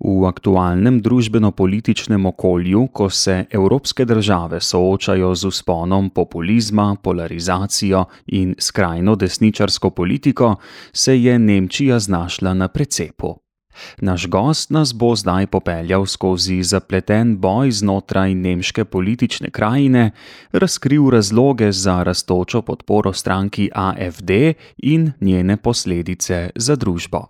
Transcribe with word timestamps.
V 0.00 0.24
aktualnem 0.26 1.00
družbeno-političnem 1.02 2.26
okolju, 2.26 2.86
ko 2.92 3.10
se 3.10 3.44
evropske 3.50 4.04
države 4.04 4.60
soočajo 4.60 5.34
z 5.34 5.44
usponom 5.44 6.10
populizma, 6.10 6.96
polarizacijo 7.02 8.04
in 8.26 8.54
skrajno 8.58 9.16
desničarsko 9.16 9.90
politiko, 9.90 10.56
se 10.92 11.22
je 11.22 11.38
Nemčija 11.38 11.98
znašla 11.98 12.54
na 12.54 12.68
precepu. 12.68 13.42
Naš 14.00 14.26
gost 14.26 14.70
nas 14.70 14.92
bo 14.94 15.16
zdaj 15.16 15.46
popeljal 15.46 16.06
skozi 16.06 16.62
zapleten 16.62 17.36
boj 17.40 17.70
znotraj 17.70 18.34
nemške 18.34 18.84
politične 18.84 19.50
krajine, 19.50 20.10
razkril 20.52 21.10
razloge 21.10 21.72
za 21.72 22.02
rastočo 22.02 22.62
podporo 22.62 23.12
stranki 23.12 23.70
AFD 23.74 24.30
in 24.76 25.12
njene 25.20 25.56
posledice 25.56 26.50
za 26.56 26.76
družbo. 26.76 27.26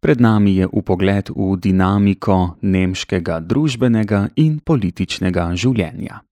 Pred 0.00 0.20
nami 0.20 0.56
je 0.56 0.66
upogled 0.72 1.30
v 1.34 1.56
dinamiko 1.58 2.54
nemškega 2.62 3.40
družbenega 3.42 4.28
in 4.38 4.60
političnega 4.62 5.50
življenja. 5.58 6.22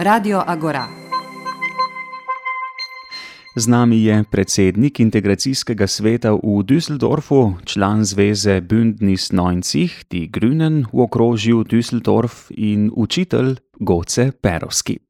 Radio 0.00 0.40
Agora. 0.40 0.88
Z 3.56 3.68
nami 3.68 4.00
je 4.00 4.24
predsednik 4.30 5.00
integracijskega 5.04 5.84
sveta 5.84 6.32
v 6.32 6.64
Düsseldorfu, 6.64 7.60
član 7.68 8.08
zveze 8.08 8.62
Bündnis 8.64 9.28
90, 9.28 10.08
Die 10.08 10.32
Grünen 10.32 10.88
v 10.88 11.04
okrožju 11.04 11.68
Düsseldorf 11.68 12.48
in 12.56 12.88
učitelj 12.88 13.60
Goce 13.76 14.32
Perovski. 14.32 15.09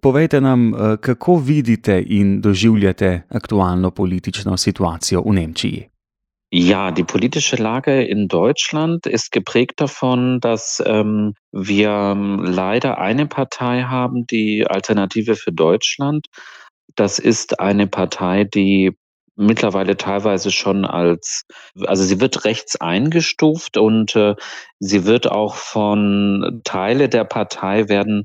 Povejte 0.00 0.40
nam, 0.40 0.74
eh, 0.74 0.96
kako 1.00 1.36
vidite 1.36 2.02
in 2.06 2.40
doživljate 2.40 3.22
aktualno 3.28 3.90
politično 3.90 4.56
situacijo 4.56 5.22
v 5.26 5.32
Nemčiji. 5.32 5.88
Ja, 6.50 6.90
die 6.92 7.04
politische 7.04 7.56
Lage 7.56 8.04
in 8.04 8.28
Deutschland 8.28 9.06
ist 9.06 9.32
geprägt 9.32 9.80
davon, 9.80 10.38
dass 10.40 10.82
ähm, 10.86 11.34
wir 11.50 11.90
ähm, 11.90 12.44
leider 12.44 12.98
eine 12.98 13.26
Partei 13.26 13.82
haben, 13.82 14.26
die 14.26 14.64
Alternative 14.64 15.34
für 15.34 15.52
Deutschland, 15.52 16.26
das 16.94 17.18
ist 17.18 17.58
eine 17.58 17.88
Partei, 17.88 18.44
die 18.44 18.96
mittlerweile 19.36 19.96
teilweise 19.96 20.50
schon 20.50 20.84
als, 20.84 21.44
also 21.86 22.02
sie 22.02 22.20
wird 22.20 22.44
rechts 22.44 22.80
eingestuft 22.80 23.76
und 23.76 24.16
äh, 24.16 24.34
sie 24.80 25.04
wird 25.04 25.30
auch 25.30 25.54
von 25.54 26.62
Teile 26.64 27.08
der 27.08 27.24
Partei 27.24 27.88
werden 27.88 28.24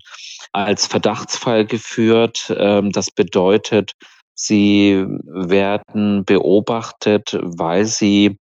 als 0.53 0.87
Verdachtsfall 0.87 1.65
geführt. 1.65 2.53
Ähm, 2.57 2.91
das 2.91 3.11
bedeutet, 3.11 3.93
sie 4.33 5.05
werden 5.25 6.25
beobachtet, 6.25 7.37
weil 7.41 7.85
sie 7.85 8.37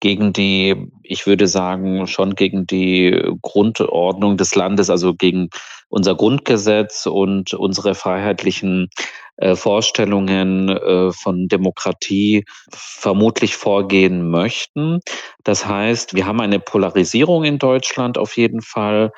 gegen 0.00 0.32
die, 0.32 0.90
ich 1.02 1.26
würde 1.26 1.46
sagen, 1.46 2.06
schon 2.06 2.34
gegen 2.34 2.66
die 2.66 3.22
Grundordnung 3.42 4.36
des 4.36 4.54
Landes, 4.54 4.90
also 4.90 5.14
gegen 5.14 5.50
unser 5.88 6.14
Grundgesetz 6.14 7.06
und 7.06 7.52
unsere 7.52 7.94
freiheitlichen 7.94 8.88
äh, 9.36 9.56
Vorstellungen 9.56 10.68
äh, 10.68 11.12
von 11.12 11.48
Demokratie 11.48 12.44
vermutlich 12.70 13.56
vorgehen 13.56 14.30
möchten. 14.30 15.00
Das 15.44 15.66
heißt, 15.66 16.14
wir 16.14 16.26
haben 16.26 16.40
eine 16.40 16.60
Polarisierung 16.60 17.44
in 17.44 17.58
Deutschland 17.58 18.18
auf 18.18 18.36
jeden 18.36 18.62
Fall, 18.62 19.12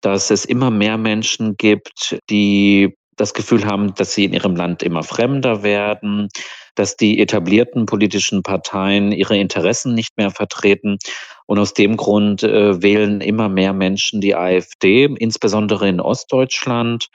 dass 0.00 0.30
es 0.30 0.44
immer 0.44 0.70
mehr 0.70 0.96
Menschen 0.96 1.56
gibt, 1.56 2.18
die 2.30 2.96
das 3.16 3.34
Gefühl 3.34 3.64
haben, 3.64 3.94
dass 3.94 4.14
sie 4.14 4.26
in 4.26 4.34
ihrem 4.34 4.56
Land 4.56 4.82
immer 4.82 5.02
fremder 5.02 5.62
werden, 5.62 6.28
dass 6.76 6.96
die 6.96 7.18
etablierten 7.20 7.86
politischen 7.86 8.42
Parteien 8.42 9.10
ihre 9.12 9.36
Interessen 9.36 9.94
nicht 9.94 10.16
mehr 10.16 10.30
vertreten. 10.30 10.98
Und 11.46 11.58
aus 11.58 11.74
dem 11.74 11.96
Grund 11.96 12.42
äh, 12.42 12.80
wählen 12.82 13.20
immer 13.20 13.48
mehr 13.48 13.72
Menschen 13.72 14.20
die 14.20 14.34
AfD, 14.34 15.04
insbesondere 15.04 15.88
in 15.88 16.00
Ostdeutschland. 16.00 17.08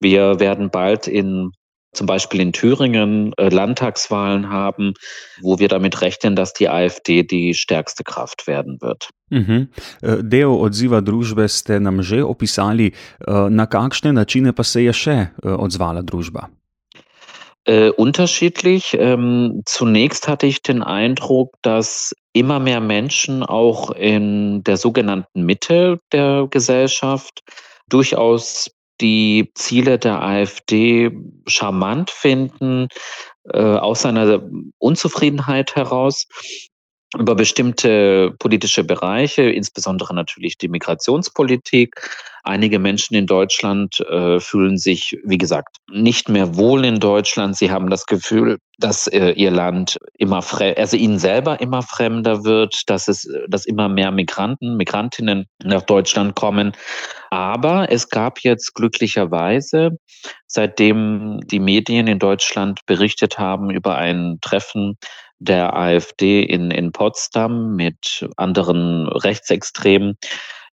Wir 0.00 0.40
werden 0.40 0.70
bald 0.70 1.06
in 1.06 1.52
zum 1.92 2.06
Beispiel 2.06 2.40
in 2.40 2.52
Thüringen 2.52 3.32
äh, 3.38 3.48
Landtagswahlen 3.48 4.50
haben, 4.50 4.92
wo 5.40 5.58
wir 5.58 5.68
damit 5.68 6.02
rechnen, 6.02 6.36
dass 6.36 6.52
die 6.52 6.68
AfD 6.68 7.22
die 7.22 7.54
stärkste 7.54 8.04
Kraft 8.04 8.46
werden 8.46 8.78
wird. 8.82 9.08
Mhm. 9.30 9.68
Del 10.02 10.46
odziva 10.46 11.00
družbe 11.02 11.48
ste 11.50 11.80
nam 11.80 11.98
že 12.02 12.22
opisali, 12.22 12.92
na 13.26 13.66
kakšne 13.66 14.12
načine 14.14 14.52
pa 14.54 14.62
se 14.62 14.86
je 14.86 14.94
še 14.94 15.16
odzvala 15.42 16.06
družba? 16.06 16.46
Äh, 17.66 17.90
unterschiedlich. 17.90 18.96
Ähm, 18.96 19.62
zunächst 19.66 20.28
hatte 20.28 20.46
ich 20.46 20.62
den 20.62 20.84
Eindruck, 20.84 21.54
dass 21.62 22.14
immer 22.32 22.60
mehr 22.60 22.80
Menschen 22.80 23.42
auch 23.42 23.90
in 23.90 24.62
der 24.62 24.76
sogenannten 24.76 25.42
Mitte 25.44 25.98
der 26.12 26.46
Gesellschaft 26.48 27.40
durchaus 27.88 28.70
die 29.00 29.50
Ziele 29.56 29.98
der 29.98 30.22
AfD 30.22 31.10
charmant 31.48 32.10
finden, 32.10 32.86
äh, 33.52 33.58
aus 33.58 34.02
seiner 34.02 34.48
Unzufriedenheit 34.78 35.74
heraus 35.74 36.26
über 37.18 37.34
bestimmte 37.34 38.34
politische 38.38 38.84
Bereiche, 38.84 39.42
insbesondere 39.42 40.14
natürlich 40.14 40.58
die 40.58 40.68
Migrationspolitik. 40.68 42.10
Einige 42.44 42.78
Menschen 42.78 43.16
in 43.16 43.26
Deutschland 43.26 43.98
äh, 44.00 44.38
fühlen 44.38 44.78
sich, 44.78 45.18
wie 45.24 45.38
gesagt, 45.38 45.78
nicht 45.90 46.28
mehr 46.28 46.56
wohl 46.56 46.84
in 46.84 47.00
Deutschland. 47.00 47.56
Sie 47.56 47.72
haben 47.72 47.90
das 47.90 48.06
Gefühl, 48.06 48.58
dass 48.78 49.08
äh, 49.08 49.30
ihr 49.30 49.50
Land 49.50 49.98
immer, 50.16 50.44
also 50.76 50.96
ihnen 50.96 51.18
selber 51.18 51.60
immer 51.60 51.82
fremder 51.82 52.44
wird, 52.44 52.82
dass 52.86 53.08
es, 53.08 53.28
dass 53.48 53.66
immer 53.66 53.88
mehr 53.88 54.12
Migranten, 54.12 54.76
Migrantinnen 54.76 55.46
nach 55.64 55.82
Deutschland 55.82 56.36
kommen. 56.36 56.72
Aber 57.30 57.90
es 57.90 58.10
gab 58.10 58.40
jetzt 58.40 58.74
glücklicherweise, 58.74 59.98
seitdem 60.46 61.40
die 61.46 61.60
Medien 61.60 62.06
in 62.06 62.20
Deutschland 62.20 62.86
berichtet 62.86 63.38
haben 63.38 63.70
über 63.70 63.96
ein 63.96 64.38
Treffen 64.40 64.98
der 65.38 65.76
AfD 65.76 66.42
in, 66.42 66.70
in 66.70 66.92
Potsdam 66.92 67.76
mit 67.76 68.28
anderen 68.36 69.08
Rechtsextremen, 69.08 70.16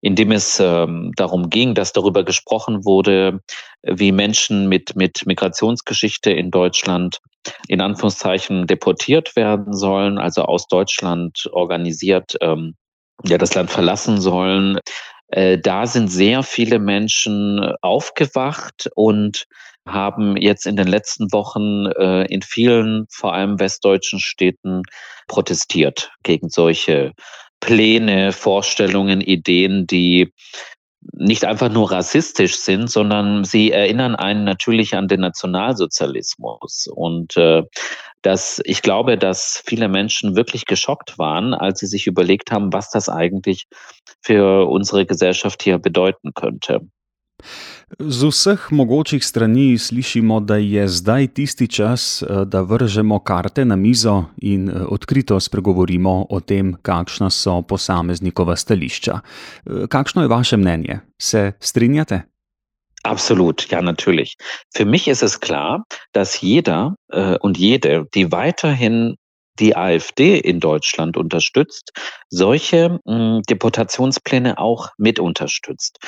in 0.00 0.16
dem 0.16 0.32
es 0.32 0.58
ähm, 0.60 1.12
darum 1.16 1.48
ging, 1.48 1.74
dass 1.74 1.92
darüber 1.92 2.24
gesprochen 2.24 2.84
wurde, 2.84 3.40
wie 3.82 4.12
Menschen 4.12 4.68
mit, 4.68 4.96
mit 4.96 5.26
Migrationsgeschichte 5.26 6.30
in 6.32 6.50
Deutschland 6.50 7.18
in 7.68 7.80
Anführungszeichen 7.80 8.66
deportiert 8.66 9.36
werden 9.36 9.72
sollen, 9.72 10.18
also 10.18 10.42
aus 10.42 10.68
Deutschland 10.68 11.48
organisiert 11.52 12.36
ähm, 12.40 12.74
ja 13.24 13.38
das 13.38 13.54
Land 13.54 13.70
verlassen 13.70 14.20
sollen. 14.20 14.78
Äh, 15.28 15.58
da 15.58 15.86
sind 15.86 16.08
sehr 16.08 16.42
viele 16.42 16.78
Menschen 16.78 17.74
aufgewacht 17.80 18.90
und 18.94 19.46
haben 19.86 20.36
jetzt 20.36 20.66
in 20.66 20.76
den 20.76 20.86
letzten 20.86 21.32
Wochen 21.32 21.86
äh, 21.98 22.24
in 22.26 22.42
vielen, 22.42 23.06
vor 23.10 23.34
allem 23.34 23.58
westdeutschen 23.58 24.20
Städten 24.20 24.82
protestiert 25.28 26.12
gegen 26.22 26.48
solche 26.48 27.12
Pläne, 27.60 28.32
Vorstellungen, 28.32 29.20
Ideen, 29.20 29.86
die 29.86 30.32
nicht 31.12 31.44
einfach 31.44 31.68
nur 31.68 31.90
rassistisch 31.90 32.56
sind, 32.56 32.90
sondern 32.90 33.44
sie 33.44 33.72
erinnern 33.72 34.14
einen 34.14 34.44
natürlich 34.44 34.94
an 34.94 35.08
den 35.08 35.20
Nationalsozialismus. 35.20 36.88
Und 36.92 37.36
äh, 37.36 37.62
dass 38.22 38.60
ich 38.64 38.82
glaube, 38.82 39.18
dass 39.18 39.62
viele 39.66 39.88
Menschen 39.88 40.36
wirklich 40.36 40.66
geschockt 40.66 41.18
waren, 41.18 41.54
als 41.54 41.80
sie 41.80 41.86
sich 41.86 42.06
überlegt 42.06 42.52
haben, 42.52 42.72
was 42.72 42.90
das 42.90 43.08
eigentlich 43.08 43.66
für 44.20 44.68
unsere 44.68 45.06
Gesellschaft 45.06 45.62
hier 45.62 45.78
bedeuten 45.78 46.34
könnte. 46.34 46.82
Z 47.98 48.24
vseh 48.24 48.68
mogočih 48.70 49.24
strani 49.24 49.78
slišimo, 49.78 50.40
da 50.40 50.56
je 50.56 50.88
zdaj 50.88 51.26
tisti 51.26 51.68
čas, 51.68 52.22
eh, 52.22 52.44
da 52.44 52.62
vržemo 52.62 53.18
karte 53.18 53.64
na 53.64 53.76
mizo 53.76 54.24
in 54.36 54.68
eh, 54.68 54.72
odkrito 54.88 55.40
spregovorimo 55.40 56.26
o 56.30 56.40
tem, 56.40 56.74
kakšna 56.82 57.30
so 57.30 57.62
posameznikova 57.62 58.56
stališča. 58.56 59.20
Eh, 59.20 59.86
kakšno 59.88 60.22
je 60.22 60.28
vaše 60.28 60.56
mnenje? 60.56 61.00
Se 61.18 61.52
strinjate? 61.60 62.22
Absolut, 63.04 63.66
ja, 63.70 63.80
natürlich. 63.80 64.36
Für 64.76 64.84
mich 64.86 65.08
ist 65.08 65.22
es 65.22 65.40
klar, 65.40 65.82
dass 66.12 66.40
jeder 66.40 66.94
äh, 67.12 67.36
und 67.42 67.58
jede, 67.58 68.04
die 68.14 68.30
weiterhin 68.30 69.16
die 69.58 69.76
AfD 69.76 70.38
in 70.38 70.60
Deutschland 70.60 71.16
unterstützt, 71.16 71.92
solche 72.28 73.00
mh, 73.04 73.36
hm, 73.36 73.42
Deportationspläne 73.48 74.58
auch 74.58 74.90
mit 74.96 75.18
unterstützt. 75.18 75.98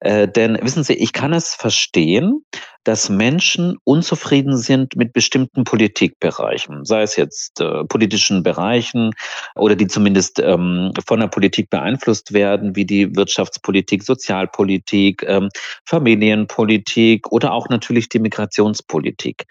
Äh, 0.00 0.28
denn 0.28 0.58
wissen 0.62 0.84
Sie, 0.84 0.94
ich 0.94 1.12
kann 1.12 1.32
es 1.32 1.54
verstehen, 1.54 2.44
dass 2.84 3.10
Menschen 3.10 3.76
unzufrieden 3.84 4.56
sind 4.56 4.96
mit 4.96 5.12
bestimmten 5.12 5.64
Politikbereichen, 5.64 6.84
sei 6.84 7.02
es 7.02 7.16
jetzt 7.16 7.60
äh, 7.60 7.84
politischen 7.84 8.42
Bereichen 8.42 9.12
oder 9.54 9.76
die 9.76 9.86
zumindest 9.86 10.38
ähm, 10.38 10.92
von 11.06 11.20
der 11.20 11.28
Politik 11.28 11.68
beeinflusst 11.68 12.32
werden, 12.32 12.76
wie 12.76 12.86
die 12.86 13.14
Wirtschaftspolitik, 13.14 14.02
Sozialpolitik, 14.02 15.24
ähm, 15.26 15.50
Familienpolitik 15.84 17.30
oder 17.30 17.52
auch 17.52 17.68
natürlich 17.68 18.08
die 18.08 18.18
Migrationspolitik. 18.18 19.44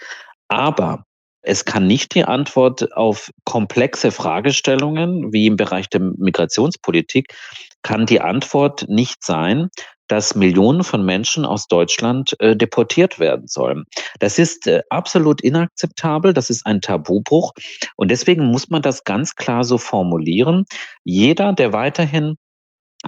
Aber 0.47 1.05
es 1.41 1.65
kann 1.65 1.87
nicht 1.87 2.15
die 2.15 2.25
Antwort 2.25 2.93
auf 2.95 3.31
komplexe 3.45 4.11
Fragestellungen 4.11 5.31
wie 5.31 5.47
im 5.47 5.55
Bereich 5.55 5.89
der 5.89 6.01
Migrationspolitik, 6.01 7.33
kann 7.81 8.05
die 8.05 8.21
Antwort 8.21 8.87
nicht 8.89 9.23
sein, 9.23 9.69
dass 10.09 10.35
Millionen 10.35 10.83
von 10.83 11.05
Menschen 11.05 11.45
aus 11.45 11.67
Deutschland 11.67 12.35
äh, 12.39 12.55
deportiert 12.55 13.19
werden 13.19 13.47
sollen. 13.47 13.85
Das 14.19 14.39
ist 14.39 14.67
äh, 14.67 14.81
absolut 14.89 15.39
inakzeptabel, 15.41 16.33
das 16.33 16.49
ist 16.49 16.65
ein 16.65 16.81
Tabubruch 16.81 17.53
und 17.95 18.09
deswegen 18.09 18.45
muss 18.45 18.69
man 18.69 18.81
das 18.81 19.03
ganz 19.03 19.35
klar 19.35 19.63
so 19.63 19.77
formulieren. 19.77 20.65
Jeder, 21.03 21.53
der 21.53 21.73
weiterhin 21.73 22.35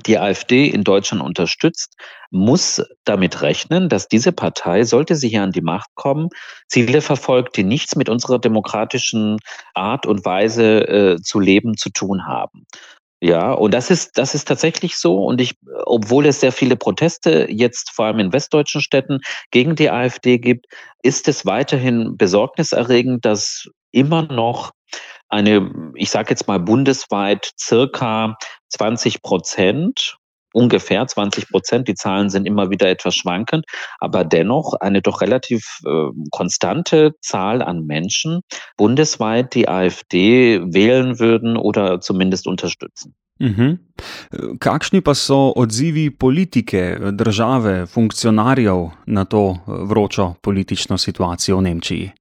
die 0.05 0.17
AfD 0.17 0.67
in 0.67 0.83
Deutschland 0.83 1.21
unterstützt, 1.21 1.95
muss 2.29 2.81
damit 3.03 3.41
rechnen, 3.41 3.89
dass 3.89 4.07
diese 4.07 4.31
Partei, 4.31 4.83
sollte 4.83 5.15
sie 5.15 5.29
hier 5.29 5.43
an 5.43 5.51
die 5.51 5.61
Macht 5.61 5.89
kommen, 5.95 6.29
Ziele 6.67 7.01
verfolgt, 7.01 7.57
die 7.57 7.63
nichts 7.63 7.95
mit 7.95 8.07
unserer 8.07 8.39
demokratischen 8.39 9.38
Art 9.73 10.05
und 10.05 10.23
Weise 10.23 10.88
äh, 10.88 11.21
zu 11.21 11.39
leben 11.39 11.75
zu 11.75 11.89
tun 11.89 12.25
haben. 12.25 12.65
Ja, 13.23 13.51
und 13.51 13.73
das 13.73 13.91
ist, 13.91 14.17
das 14.17 14.33
ist 14.33 14.47
tatsächlich 14.47 14.97
so. 14.97 15.23
Und 15.23 15.41
ich, 15.41 15.53
obwohl 15.85 16.25
es 16.25 16.39
sehr 16.39 16.51
viele 16.51 16.75
Proteste 16.75 17.47
jetzt 17.51 17.91
vor 17.91 18.05
allem 18.05 18.17
in 18.17 18.33
westdeutschen 18.33 18.81
Städten 18.81 19.19
gegen 19.51 19.75
die 19.75 19.91
AfD 19.91 20.39
gibt, 20.39 20.65
ist 21.03 21.27
es 21.27 21.45
weiterhin 21.45 22.17
besorgniserregend, 22.17 23.23
dass 23.23 23.67
immer 23.91 24.23
noch 24.23 24.71
eine, 25.31 25.72
ich 25.95 26.10
sage 26.10 26.30
jetzt 26.30 26.48
mal 26.48 26.60
bundesweit 26.60 27.51
circa 27.57 28.36
20 28.69 29.22
Prozent, 29.22 30.18
ungefähr 30.54 31.07
20 31.07 31.50
Prozent, 31.50 31.88
die 31.88 31.95
Zahlen 31.95 32.30
sind 32.30 32.45
immer 32.45 32.69
wieder 32.69 32.89
etwas 32.89 33.16
schwankend, 33.16 33.66
aber 34.00 34.24
dennoch 34.25 34.74
eine 34.74 35.01
doch 35.01 35.22
relativ 35.22 35.80
äh, 35.86 36.07
konstante 36.31 37.13
Zahl 37.22 37.62
an 37.62 37.86
Menschen 37.86 38.42
bundesweit 38.78 39.56
die 39.56 39.69
AfD 39.69 40.62
wählen 40.62 41.19
würden 41.19 41.57
oder 41.57 42.01
zumindest 42.01 42.48
unterstützen. 42.48 43.16
Mhm. 43.39 43.80
Kakšni 44.60 45.01
pa 45.01 45.13
so 45.13 45.54
odzivi 45.56 46.10
politike, 46.10 47.12
države, 47.12 47.88
funkcionarjev 47.88 48.92
na 49.06 49.25
to 49.25 49.57
vročo 49.66 50.34
politično 50.42 50.98
situacijo 50.98 51.57
v 51.57 51.62
Nemčiji? 51.62 52.12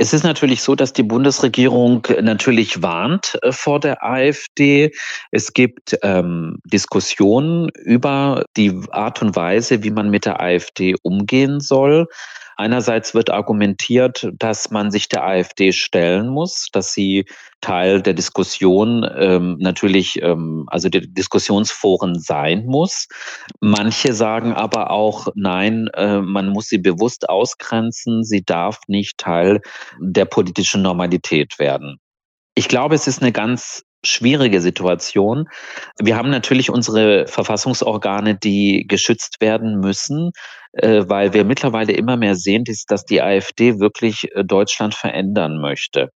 Es 0.00 0.14
ist 0.14 0.22
natürlich 0.22 0.62
so, 0.62 0.74
dass 0.74 0.94
die 0.94 1.02
Bundesregierung 1.02 2.06
natürlich 2.22 2.82
warnt 2.82 3.38
äh, 3.42 3.52
vor 3.52 3.80
der 3.80 4.02
AfD. 4.02 4.92
Es 5.30 5.52
gibt 5.52 5.94
ähm, 6.02 6.56
Diskussionen 6.64 7.68
über 7.84 8.46
die 8.56 8.80
Art 8.92 9.20
und 9.20 9.36
Weise, 9.36 9.82
wie 9.82 9.90
man 9.90 10.08
mit 10.08 10.24
der 10.24 10.40
AfD 10.40 10.94
umgehen 11.02 11.60
soll. 11.60 12.06
Einerseits 12.60 13.14
wird 13.14 13.30
argumentiert, 13.30 14.28
dass 14.34 14.70
man 14.70 14.90
sich 14.90 15.08
der 15.08 15.24
AfD 15.24 15.72
stellen 15.72 16.28
muss, 16.28 16.68
dass 16.70 16.92
sie 16.92 17.24
Teil 17.62 18.02
der 18.02 18.12
Diskussion 18.12 19.08
ähm, 19.16 19.56
natürlich, 19.60 20.20
ähm, 20.20 20.66
also 20.66 20.90
der 20.90 21.00
Diskussionsforen 21.00 22.20
sein 22.20 22.66
muss. 22.66 23.08
Manche 23.60 24.12
sagen 24.12 24.52
aber 24.52 24.90
auch, 24.90 25.28
nein, 25.34 25.88
äh, 25.94 26.20
man 26.20 26.50
muss 26.50 26.66
sie 26.66 26.76
bewusst 26.76 27.30
ausgrenzen, 27.30 28.24
sie 28.24 28.42
darf 28.44 28.80
nicht 28.88 29.16
Teil 29.16 29.62
der 29.98 30.26
politischen 30.26 30.82
Normalität 30.82 31.58
werden. 31.58 31.96
Ich 32.54 32.68
glaube, 32.68 32.94
es 32.94 33.06
ist 33.06 33.22
eine 33.22 33.32
ganz 33.32 33.84
schwierige 34.04 34.60
Situation. 34.60 35.48
Wir 35.98 36.16
haben 36.16 36.30
natürlich 36.30 36.70
unsere 36.70 37.26
Verfassungsorgane, 37.26 38.36
die 38.36 38.86
geschützt 38.86 39.40
werden 39.40 39.80
müssen, 39.80 40.32
äh, 40.72 41.04
weil 41.06 41.32
wir 41.32 41.44
mittlerweile 41.44 41.92
immer 41.92 42.16
mehr 42.16 42.36
sehen, 42.36 42.64
dass 42.88 43.04
die 43.04 43.20
AfD 43.20 43.78
wirklich 43.78 44.34
äh, 44.34 44.44
Deutschland 44.44 44.94
verändern 44.94 45.60
möchte. 45.60 46.10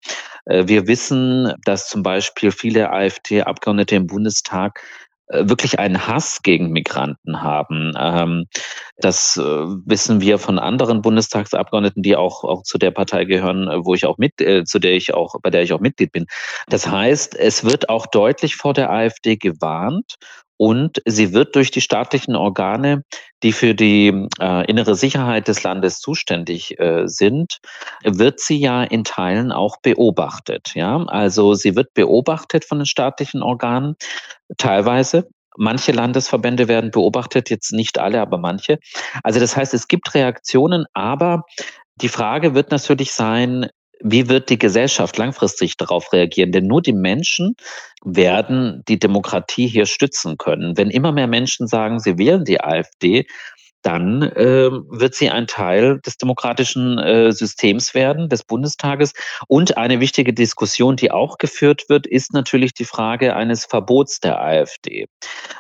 Äh, 0.45 0.67
wir 0.67 0.87
wissen, 0.87 1.53
dass 1.65 1.89
zum 1.89 2.03
Beispiel 2.03 2.51
viele 2.51 2.91
AfD-Abgeordnete 2.91 3.95
im 3.95 4.07
Bundestag 4.07 4.81
wirklich 5.29 5.79
einen 5.79 6.07
Hass 6.07 6.41
gegen 6.43 6.71
Migranten 6.71 7.41
haben. 7.41 7.93
Ähm, 7.97 8.45
das 8.97 9.37
äh, 9.37 9.41
wissen 9.41 10.21
wir 10.21 10.37
von 10.37 10.59
anderen 10.59 11.01
Bundestagsabgeordneten, 11.01 12.03
die 12.03 12.15
auch, 12.15 12.43
auch 12.43 12.63
zu 12.63 12.77
der 12.77 12.91
Partei 12.91 13.25
gehören, 13.25 13.67
wo 13.83 13.93
ich 13.93 14.05
auch 14.05 14.17
mit, 14.17 14.33
zu 14.65 14.79
der 14.79 14.93
ich 14.93 15.13
auch, 15.13 15.35
bei 15.41 15.49
der 15.49 15.63
ich 15.63 15.73
auch 15.73 15.79
Mitglied 15.79 16.11
bin. 16.11 16.25
Das 16.67 16.87
heißt, 16.87 17.35
es 17.35 17.63
wird 17.63 17.89
auch 17.89 18.05
deutlich 18.07 18.55
vor 18.55 18.73
der 18.73 18.91
AfD 18.91 19.37
gewarnt 19.37 20.15
und 20.63 21.01
sie 21.03 21.33
wird 21.33 21.57
durch 21.57 21.71
die 21.71 21.81
staatlichen 21.81 22.37
Organe, 22.37 23.03
die 23.43 23.51
für 23.51 23.75
die 23.75 24.29
äh, 24.39 24.65
innere 24.65 24.95
Sicherheit 24.95 25.49
des 25.49 25.61
Landes 25.63 25.99
zuständig 25.99 26.79
äh, 26.79 27.05
sind, 27.05 27.57
wird 28.05 28.39
sie 28.39 28.59
ja 28.61 28.81
in 28.81 29.03
Teilen 29.03 29.51
auch 29.51 29.75
beobachtet. 29.81 30.71
Ja, 30.73 31.03
also 31.07 31.53
sie 31.53 31.75
wird 31.75 31.93
beobachtet 31.93 32.63
von 32.63 32.79
den 32.79 32.85
staatlichen 32.85 33.43
Organen, 33.43 33.95
teilweise. 34.57 35.27
Manche 35.57 35.91
Landesverbände 35.91 36.69
werden 36.69 36.91
beobachtet, 36.91 37.49
jetzt 37.49 37.73
nicht 37.73 37.99
alle, 37.99 38.21
aber 38.21 38.37
manche. 38.37 38.79
Also 39.21 39.41
das 39.41 39.57
heißt, 39.57 39.73
es 39.73 39.89
gibt 39.89 40.15
Reaktionen, 40.15 40.85
aber 40.93 41.43
die 41.95 42.07
Frage 42.07 42.55
wird 42.55 42.71
natürlich 42.71 43.11
sein, 43.11 43.67
wie 44.03 44.29
wird 44.29 44.49
die 44.49 44.59
Gesellschaft 44.59 45.17
langfristig 45.17 45.77
darauf 45.77 46.11
reagieren? 46.13 46.51
Denn 46.51 46.67
nur 46.67 46.81
die 46.81 46.93
Menschen 46.93 47.55
werden 48.03 48.83
die 48.87 48.99
Demokratie 48.99 49.67
hier 49.67 49.85
stützen 49.85 50.37
können. 50.37 50.77
Wenn 50.77 50.89
immer 50.89 51.11
mehr 51.11 51.27
Menschen 51.27 51.67
sagen, 51.67 51.99
sie 51.99 52.17
wählen 52.17 52.43
die 52.43 52.61
AfD, 52.61 53.25
dann 53.83 54.21
äh, 54.21 54.71
wird 54.71 55.13
sie 55.13 55.29
ein 55.29 55.45
Teil 55.45 55.99
des 55.99 56.17
demokratischen 56.17 56.97
äh, 56.97 57.31
Systems 57.31 57.93
werden, 57.93 58.29
des 58.29 58.43
Bundestages. 58.43 59.13
Und 59.47 59.77
eine 59.77 59.99
wichtige 59.99 60.33
Diskussion, 60.33 60.95
die 60.95 61.11
auch 61.11 61.37
geführt 61.37 61.83
wird, 61.89 62.07
ist 62.07 62.33
natürlich 62.33 62.73
die 62.73 62.85
Frage 62.85 63.35
eines 63.35 63.65
Verbots 63.65 64.19
der 64.21 64.41
AfD. 64.41 65.07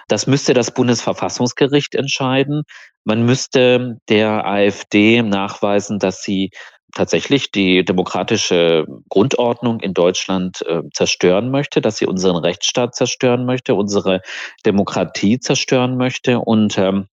Das 0.07 0.25
müsste 0.25 0.53
das 0.53 0.73
Bundesverfassungsgericht 0.73 1.95
entscheiden. 1.95 2.63
Man 3.03 3.25
müsste 3.25 3.97
der 4.07 4.45
AfD 4.45 5.21
nachweisen, 5.21 5.99
dass 5.99 6.23
sie 6.23 6.51
tatsächlich 6.93 7.51
die 7.51 7.83
demokratische 7.83 8.85
Grundordnung 9.09 9.79
in 9.79 9.93
Deutschland 9.93 10.63
äh, 10.67 10.81
zerstören 10.93 11.51
möchte, 11.51 11.81
dass 11.81 11.97
sie 11.97 12.05
unseren 12.05 12.37
Rechtsstaat 12.37 12.95
zerstören 12.95 13.45
möchte, 13.45 13.75
unsere 13.75 14.21
Demokratie 14.65 15.39
zerstören 15.39 15.97
möchte. 15.97 16.39
Und 16.39 16.77
ähm, 16.77 17.07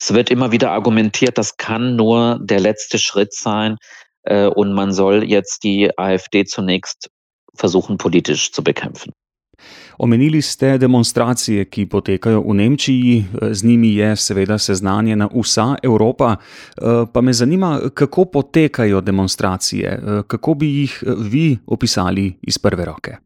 es 0.00 0.14
wird 0.14 0.30
immer 0.30 0.52
wieder 0.52 0.72
argumentiert, 0.72 1.38
das 1.38 1.56
kann 1.56 1.96
nur 1.96 2.38
der 2.42 2.60
letzte 2.60 2.98
Schritt 2.98 3.34
sein 3.34 3.76
äh, 4.22 4.46
und 4.46 4.72
man 4.72 4.92
soll 4.92 5.24
jetzt 5.24 5.62
die 5.64 5.96
AfD 5.98 6.44
zunächst 6.44 7.10
versuchen, 7.54 7.98
politisch 7.98 8.52
zu 8.52 8.62
bekämpfen. 8.62 9.12
Omenili 9.98 10.42
ste 10.42 10.78
demonstracije, 10.78 11.64
ki 11.64 11.86
potekajo 11.86 12.40
v 12.40 12.54
Nemčiji, 12.54 13.24
z 13.50 13.64
njimi 13.64 13.94
je 13.94 14.16
seveda 14.16 14.58
seznanjena 14.58 15.28
vsa 15.34 15.74
Evropa. 15.82 16.36
Pa 17.12 17.20
me 17.20 17.32
zanima, 17.32 17.80
kako 17.94 18.24
potekajo 18.24 19.00
demonstracije, 19.00 20.00
kako 20.26 20.54
bi 20.54 20.74
jih 20.80 21.02
vi 21.30 21.58
opisali 21.66 22.34
iz 22.42 22.58
prve 22.58 22.84
roke. 22.84 23.16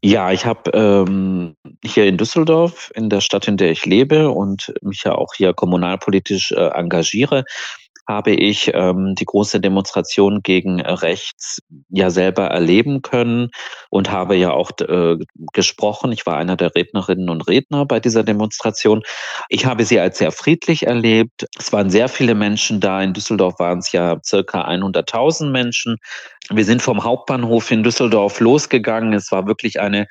Ja, 0.00 0.30
ich 0.32 0.46
habe 0.46 0.70
ähm, 0.74 1.56
hier 1.84 2.06
in 2.06 2.16
Düsseldorf, 2.16 2.92
in 2.94 3.10
der 3.10 3.20
Stadt, 3.20 3.48
in 3.48 3.56
der 3.56 3.72
ich 3.72 3.84
lebe 3.84 4.30
und 4.30 4.72
mich 4.80 5.02
ja 5.04 5.12
auch 5.16 5.34
hier 5.36 5.52
kommunalpolitisch 5.54 6.52
äh, 6.52 6.68
engagiere, 6.68 7.44
habe 8.08 8.30
ich 8.32 8.72
ähm, 8.74 9.14
die 9.14 9.26
große 9.26 9.60
Demonstration 9.60 10.40
gegen 10.42 10.80
rechts 10.80 11.60
ja 11.90 12.08
selber 12.08 12.46
erleben 12.46 13.02
können 13.02 13.50
und 13.90 14.10
habe 14.10 14.34
ja 14.34 14.50
auch 14.52 14.70
äh, 14.80 15.18
gesprochen. 15.52 16.10
Ich 16.12 16.24
war 16.24 16.38
einer 16.38 16.56
der 16.56 16.74
Rednerinnen 16.74 17.28
und 17.28 17.46
Redner 17.46 17.84
bei 17.84 18.00
dieser 18.00 18.24
Demonstration. 18.24 19.02
Ich 19.50 19.66
habe 19.66 19.84
sie 19.84 20.00
als 20.00 20.18
sehr 20.18 20.32
friedlich 20.32 20.86
erlebt. 20.86 21.46
Es 21.58 21.70
waren 21.72 21.90
sehr 21.90 22.08
viele 22.08 22.34
Menschen 22.34 22.80
da. 22.80 23.02
In 23.02 23.12
Düsseldorf 23.12 23.58
waren 23.58 23.80
es 23.80 23.92
ja 23.92 24.16
circa 24.24 24.66
100.000 24.66 25.50
Menschen. 25.50 25.98
Wir 26.50 26.64
sind 26.64 26.80
vom 26.80 27.04
Hauptbahnhof 27.04 27.70
in 27.70 27.82
Düsseldorf 27.82 28.40
losgegangen. 28.40 29.12
Es 29.12 29.30
war 29.30 29.46
wirklich 29.46 29.80
eine, 29.80 30.06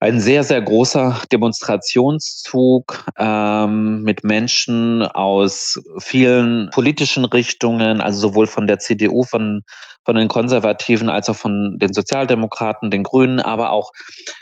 ein 0.00 0.20
sehr, 0.20 0.44
sehr 0.44 0.60
großer 0.60 1.22
Demonstrationszug 1.32 3.06
ähm, 3.16 4.02
mit 4.02 4.22
Menschen 4.22 5.02
aus 5.02 5.80
vielen 5.98 6.68
politischen 6.74 7.21
Richtungen, 7.24 8.00
also 8.00 8.28
sowohl 8.28 8.46
von 8.46 8.66
der 8.66 8.78
CDU, 8.78 9.24
von, 9.24 9.62
von 10.04 10.16
den 10.16 10.28
Konservativen 10.28 11.08
als 11.08 11.28
auch 11.28 11.36
von 11.36 11.78
den 11.78 11.92
Sozialdemokraten, 11.92 12.90
den 12.90 13.02
Grünen, 13.02 13.40
aber 13.40 13.70
auch 13.70 13.92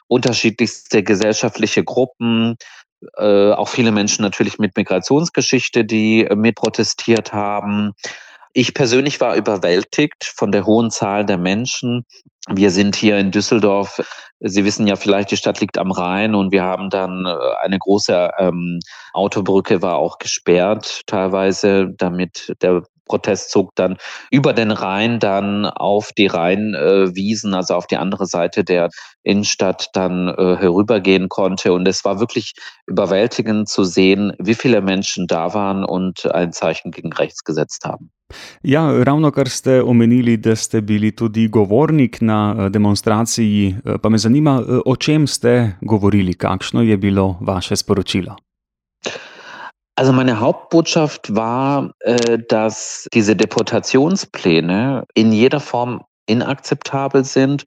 unterschiedlichste 0.09 1.03
gesellschaftliche 1.03 1.85
Gruppen, 1.85 2.57
äh, 3.17 3.53
auch 3.53 3.69
viele 3.69 3.93
Menschen 3.93 4.23
natürlich 4.23 4.59
mit 4.59 4.77
Migrationsgeschichte, 4.77 5.85
die 5.85 6.25
äh, 6.25 6.37
mit 6.37 6.57
protestiert 6.57 7.33
haben. 7.33 7.93
Ich 8.53 8.75
persönlich 8.75 9.21
war 9.21 9.37
überwältigt 9.37 10.25
von 10.25 10.53
der 10.53 10.67
hohen 10.67 10.91
Zahl 10.91 11.25
der 11.25 11.39
Menschen. 11.39 12.05
Wir 12.52 12.71
sind 12.71 12.97
hier 12.97 13.19
in 13.19 13.30
Düsseldorf. 13.30 14.00
Sie 14.40 14.64
wissen 14.64 14.87
ja 14.87 14.97
vielleicht, 14.97 15.30
die 15.30 15.37
Stadt 15.37 15.61
liegt 15.61 15.78
am 15.78 15.92
Rhein 15.92 16.35
und 16.35 16.50
wir 16.50 16.62
haben 16.62 16.90
dann 16.90 17.26
äh, 17.26 17.35
eine 17.62 17.78
große 17.78 18.30
ähm, 18.38 18.80
Autobrücke 19.12 19.83
war 19.83 19.97
auch 19.97 20.19
gesperrt 20.19 21.02
teilweise, 21.07 21.92
damit 21.97 22.52
der 22.62 22.83
Protestzug 23.11 23.71
dann 23.75 23.97
über 24.31 24.52
den 24.52 24.71
Rhein 24.71 25.19
dann 25.19 25.67
auf 25.67 26.12
die 26.17 26.29
Rheinwiesen, 26.29 27.55
also 27.55 27.75
auf 27.75 27.87
die 27.88 27.97
andere 27.97 28.26
Seite 28.26 28.62
der 28.62 28.88
Innenstadt 29.23 29.88
dann 29.93 30.29
äh, 30.29 30.57
herübergehen 30.57 31.29
konnte. 31.29 31.73
Und 31.73 31.88
es 31.88 32.05
war 32.05 32.21
wirklich 32.21 32.52
überwältigend 32.87 33.69
zu 33.69 33.85
sehen, 33.85 34.33
wie 34.38 34.55
viele 34.55 34.81
Menschen 34.81 35.26
da 35.26 35.52
waren 35.55 35.85
und 35.85 36.26
ein 36.33 36.52
Zeichen 36.52 36.93
gegen 36.93 37.12
rechts 37.12 37.43
gesetzt 37.45 37.85
haben. 37.85 38.11
Ja, 38.62 39.02
ravno 39.02 39.33
kar 39.35 39.49
ste 39.49 39.81
omenili, 39.85 40.37
da 40.38 40.55
ste 40.57 40.81
bili 40.81 41.11
tudi 41.17 41.49
govornik 41.49 42.21
na 42.21 42.55
eh, 42.55 42.69
demonstraciji, 42.71 43.75
eh, 43.85 43.99
pa 43.99 44.09
me 44.09 44.19
zanima, 44.19 44.61
eh, 44.61 44.79
o 44.87 44.97
čem 44.97 45.26
ste 45.26 45.73
govorili, 45.81 46.35
kakšno 46.35 46.83
je 46.83 46.97
bilo 46.97 47.37
vaše 47.40 47.76
sporočilo. 47.76 48.37
Also 50.00 50.14
meine 50.14 50.40
Hauptbotschaft 50.40 51.37
war, 51.37 51.92
äh, 51.99 52.38
dass 52.49 53.07
diese 53.12 53.37
Deportationspläne 53.37 55.04
in 55.12 55.30
jeder 55.30 55.61
Form 55.61 56.04
inakzeptabel 56.25 57.23
sind. 57.23 57.64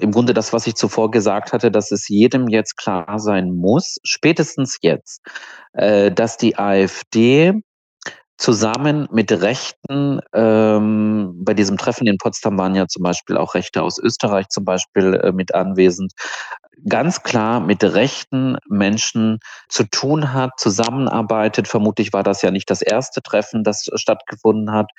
Im 0.00 0.10
Grunde 0.10 0.34
das, 0.34 0.52
was 0.52 0.66
ich 0.66 0.74
zuvor 0.74 1.12
gesagt 1.12 1.52
hatte, 1.52 1.70
dass 1.70 1.92
es 1.92 2.08
jedem 2.08 2.48
jetzt 2.48 2.76
klar 2.76 3.20
sein 3.20 3.54
muss, 3.54 3.98
spätestens 4.02 4.78
jetzt, 4.82 5.20
äh, 5.74 6.10
dass 6.10 6.36
die 6.36 6.58
AfD 6.58 7.52
zusammen 8.36 9.06
mit 9.12 9.30
Rechten, 9.30 10.20
ähm, 10.34 11.40
bei 11.44 11.54
diesem 11.54 11.76
Treffen 11.76 12.08
in 12.08 12.18
Potsdam 12.18 12.58
waren 12.58 12.74
ja 12.74 12.88
zum 12.88 13.04
Beispiel 13.04 13.36
auch 13.36 13.54
Rechte 13.54 13.82
aus 13.82 13.98
Österreich 13.98 14.48
zum 14.48 14.64
Beispiel 14.64 15.14
äh, 15.14 15.30
mit 15.30 15.54
anwesend, 15.54 16.12
ganz 16.88 17.22
klar 17.22 17.60
mit 17.60 17.82
rechten 17.82 18.56
Menschen 18.68 19.38
zu 19.68 19.84
tun 19.84 20.32
hat, 20.32 20.58
zusammenarbeitet. 20.58 21.68
Vermutlich 21.68 22.12
war 22.12 22.22
das 22.22 22.42
ja 22.42 22.50
nicht 22.50 22.70
das 22.70 22.82
erste 22.82 23.22
Treffen, 23.22 23.64
das 23.64 23.88
stattgefunden 23.94 24.72
hat. 24.72 24.90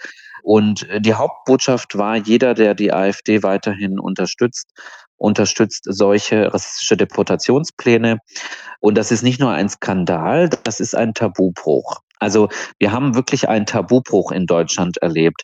Und 0.44 0.88
die 1.00 1.14
Hauptbotschaft 1.14 1.98
war, 1.98 2.16
jeder, 2.16 2.54
der 2.54 2.74
die 2.74 2.94
AfD 2.94 3.44
weiterhin 3.44 4.00
unterstützt, 4.00 4.70
unterstützt 5.18 5.84
solche 5.86 6.54
rassistische 6.54 6.98
Deportationspläne. 6.98 8.20
Und 8.80 8.98
das 8.98 9.12
ist 9.12 9.24
nicht 9.24 9.40
nur 9.40 9.52
ein 9.52 9.70
Skandal, 9.70 10.50
das 10.64 10.80
ist 10.80 10.96
ein 10.96 11.14
Tabubruch. 11.14 12.02
Also 12.20 12.50
wir 12.80 12.92
haben 12.92 13.16
wirklich 13.16 13.48
einen 13.50 13.66
Tabubruch 13.66 14.32
in 14.32 14.46
Deutschland 14.46 14.98
erlebt. 14.98 15.44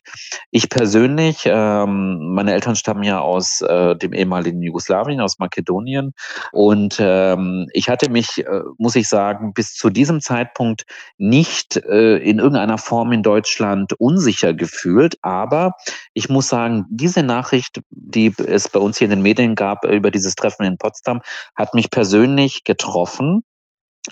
Ich 0.50 0.68
persönlich, 0.68 1.42
ähm, 1.44 2.34
meine 2.34 2.52
Eltern 2.52 2.76
stammen 2.76 3.04
ja 3.04 3.20
aus 3.20 3.60
äh, 3.60 3.96
dem 3.96 4.12
ehemaligen 4.12 4.62
Jugoslawien, 4.62 5.20
aus 5.20 5.38
Makedonien. 5.38 6.12
Und 6.52 6.96
ähm, 6.98 7.68
ich 7.72 7.88
hatte 7.88 8.10
mich, 8.10 8.44
äh, 8.46 8.60
muss 8.78 8.96
ich 8.96 9.08
sagen, 9.08 9.52
bis 9.54 9.74
zu 9.74 9.90
diesem 9.90 10.20
Zeitpunkt 10.20 10.84
nicht 11.18 11.76
äh, 11.76 12.16
in 12.16 12.38
irgendeiner 12.38 12.78
Form 12.78 13.12
in 13.12 13.22
Deutschland 13.22 13.92
unsicher 13.98 14.54
gefühlt. 14.54 15.16
Aber 15.22 15.72
ich 16.12 16.28
muss 16.28 16.48
sagen, 16.48 16.86
diese 16.90 17.22
Nachricht, 17.22 17.80
die 17.90 18.32
es 18.46 18.68
bei 18.68 18.80
uns 18.80 18.98
hier 18.98 19.06
in 19.06 19.10
den 19.10 19.22
Medien 19.22 19.54
gab 19.54 19.84
über 19.84 20.10
dieses 20.10 20.34
Treffen 20.34 20.64
in 20.64 20.78
Potsdam, 20.78 21.20
hat 21.54 21.74
mich 21.74 21.90
persönlich 21.90 22.64
getroffen 22.64 23.44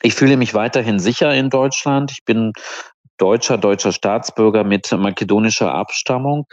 ich 0.01 0.15
fühle 0.15 0.37
mich 0.37 0.55
weiterhin 0.55 0.99
sicher 0.99 1.35
in 1.35 1.51
Deutschland. 1.51 2.13
Ich 2.13 2.25
bin 2.25 2.53
deutscher, 3.19 3.59
deutscher 3.59 3.93
Staatsbürger 3.93 4.65
mit 4.65 4.91
makedonischer 4.91 5.73
Abstammung. 5.73 6.47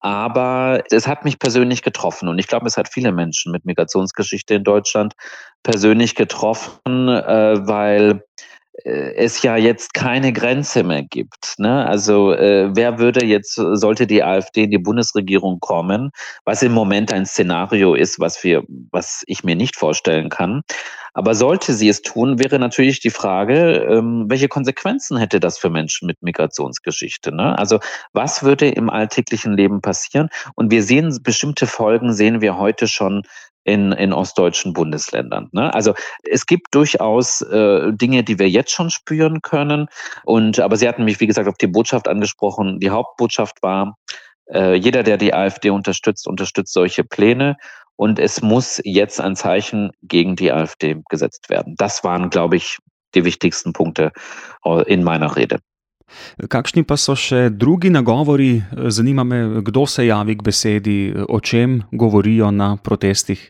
Aber 0.00 0.82
es 0.90 1.06
hat 1.06 1.24
mich 1.24 1.38
persönlich 1.38 1.82
getroffen 1.82 2.28
und 2.28 2.38
ich 2.38 2.48
glaube, 2.48 2.66
es 2.66 2.76
hat 2.76 2.88
viele 2.88 3.12
Menschen 3.12 3.52
mit 3.52 3.64
Migrationsgeschichte 3.64 4.54
in 4.54 4.64
Deutschland 4.64 5.14
persönlich 5.62 6.14
getroffen, 6.14 7.08
äh, 7.08 7.66
weil 7.66 8.24
es 8.84 9.42
ja 9.42 9.56
jetzt 9.56 9.94
keine 9.94 10.32
Grenze 10.32 10.82
mehr 10.82 11.02
gibt. 11.02 11.54
Ne? 11.58 11.86
Also 11.86 12.32
äh, 12.32 12.70
wer 12.74 12.98
würde 12.98 13.24
jetzt, 13.24 13.54
sollte 13.54 14.06
die 14.06 14.22
AfD 14.22 14.64
in 14.64 14.70
die 14.70 14.78
Bundesregierung 14.78 15.60
kommen, 15.60 16.10
was 16.44 16.62
im 16.62 16.72
Moment 16.72 17.12
ein 17.12 17.26
Szenario 17.26 17.94
ist, 17.94 18.20
was 18.20 18.44
wir, 18.44 18.62
was 18.90 19.22
ich 19.26 19.44
mir 19.44 19.56
nicht 19.56 19.76
vorstellen 19.76 20.28
kann. 20.28 20.62
Aber 21.14 21.34
sollte 21.34 21.72
sie 21.72 21.88
es 21.88 22.02
tun, 22.02 22.38
wäre 22.38 22.58
natürlich 22.58 23.00
die 23.00 23.10
Frage, 23.10 23.86
ähm, 23.88 24.26
welche 24.28 24.48
Konsequenzen 24.48 25.16
hätte 25.16 25.40
das 25.40 25.56
für 25.56 25.70
Menschen 25.70 26.06
mit 26.06 26.22
Migrationsgeschichte? 26.22 27.34
Ne? 27.34 27.58
Also 27.58 27.78
was 28.12 28.42
würde 28.42 28.68
im 28.68 28.90
alltäglichen 28.90 29.56
Leben 29.56 29.80
passieren? 29.80 30.28
Und 30.54 30.70
wir 30.70 30.82
sehen 30.82 31.18
bestimmte 31.22 31.66
Folgen, 31.66 32.12
sehen 32.12 32.42
wir 32.42 32.58
heute 32.58 32.86
schon 32.86 33.22
in, 33.66 33.92
in 33.92 34.12
ostdeutschen 34.12 34.72
Bundesländern. 34.72 35.48
Ne? 35.52 35.74
Also 35.74 35.94
es 36.22 36.46
gibt 36.46 36.74
durchaus 36.74 37.42
äh, 37.42 37.92
Dinge, 37.92 38.22
die 38.22 38.38
wir 38.38 38.48
jetzt 38.48 38.70
schon 38.70 38.90
spüren 38.90 39.42
können. 39.42 39.88
Und 40.24 40.60
aber 40.60 40.76
Sie 40.76 40.88
hatten 40.88 41.04
mich, 41.04 41.20
wie 41.20 41.26
gesagt, 41.26 41.48
auf 41.48 41.58
die 41.58 41.66
Botschaft 41.66 42.06
angesprochen. 42.08 42.78
Die 42.78 42.90
Hauptbotschaft 42.90 43.62
war, 43.62 43.96
äh, 44.52 44.74
jeder, 44.74 45.02
der 45.02 45.16
die 45.16 45.34
AfD 45.34 45.70
unterstützt, 45.70 46.28
unterstützt 46.28 46.72
solche 46.72 47.02
Pläne. 47.02 47.56
Und 47.96 48.18
es 48.20 48.40
muss 48.40 48.80
jetzt 48.84 49.20
ein 49.20 49.34
Zeichen 49.34 49.90
gegen 50.02 50.36
die 50.36 50.52
AfD 50.52 51.02
gesetzt 51.08 51.50
werden. 51.50 51.74
Das 51.76 52.04
waren, 52.04 52.30
glaube 52.30 52.56
ich, 52.56 52.78
die 53.14 53.24
wichtigsten 53.24 53.72
Punkte 53.72 54.12
äh, 54.64 54.82
in 54.82 55.02
meiner 55.02 55.34
Rede. 55.34 55.58
Kakšni 56.38 56.84
pa 56.86 56.94
so 56.94 57.16
še 57.18 57.48
drugi 57.50 57.90
nagovori? 57.90 58.62
Zanima 58.94 59.24
me, 59.26 59.40
kdo 59.66 59.86
se 59.90 60.06
javi 60.06 60.36
k 60.38 60.46
besedi, 60.46 60.98
o 61.10 61.40
čem 61.40 61.80
govorijo 61.90 62.52
na 62.54 62.76
protestih. 62.76 63.40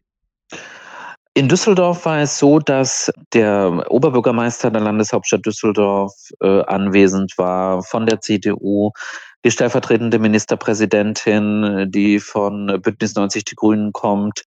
In 1.36 1.48
Düsseldorf 1.48 2.06
war 2.06 2.20
es 2.20 2.38
so, 2.38 2.60
dass 2.60 3.12
der 3.34 3.84
Oberbürgermeister 3.90 4.70
der 4.70 4.80
Landeshauptstadt 4.80 5.44
Düsseldorf 5.44 6.14
äh, 6.40 6.62
anwesend 6.62 7.36
war 7.36 7.82
von 7.82 8.06
der 8.06 8.22
CDU, 8.22 8.92
die 9.44 9.50
stellvertretende 9.50 10.18
Ministerpräsidentin, 10.18 11.90
die 11.90 12.20
von 12.20 12.80
Bündnis 12.80 13.16
90 13.16 13.44
Die 13.44 13.54
Grünen 13.54 13.92
kommt, 13.92 14.44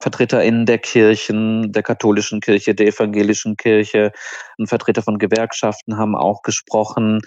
VertreterInnen 0.00 0.64
der 0.64 0.78
Kirchen, 0.78 1.72
der 1.72 1.82
katholischen 1.82 2.40
Kirche, 2.40 2.74
der 2.74 2.86
evangelischen 2.86 3.58
Kirche, 3.58 4.10
ein 4.58 4.66
Vertreter 4.66 5.02
von 5.02 5.18
Gewerkschaften 5.18 5.98
haben 5.98 6.16
auch 6.16 6.40
gesprochen 6.40 7.20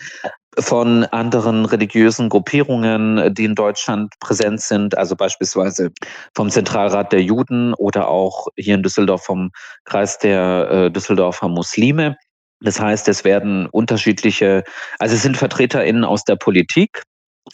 von 0.59 1.03
anderen 1.05 1.65
religiösen 1.65 2.29
Gruppierungen, 2.29 3.33
die 3.33 3.45
in 3.45 3.55
Deutschland 3.55 4.13
präsent 4.19 4.61
sind, 4.61 4.97
also 4.97 5.15
beispielsweise 5.15 5.91
vom 6.35 6.49
Zentralrat 6.49 7.11
der 7.11 7.21
Juden 7.21 7.73
oder 7.73 8.07
auch 8.07 8.47
hier 8.55 8.75
in 8.75 8.83
Düsseldorf 8.83 9.23
vom 9.23 9.51
Kreis 9.85 10.19
der 10.19 10.69
äh, 10.69 10.91
Düsseldorfer 10.91 11.47
Muslime. 11.47 12.17
Das 12.61 12.79
heißt, 12.79 13.07
es 13.09 13.23
werden 13.23 13.67
unterschiedliche, 13.67 14.63
also 14.99 15.15
es 15.15 15.23
sind 15.23 15.37
VertreterInnen 15.37 16.05
aus 16.05 16.23
der 16.23 16.37
Politik, 16.37 17.03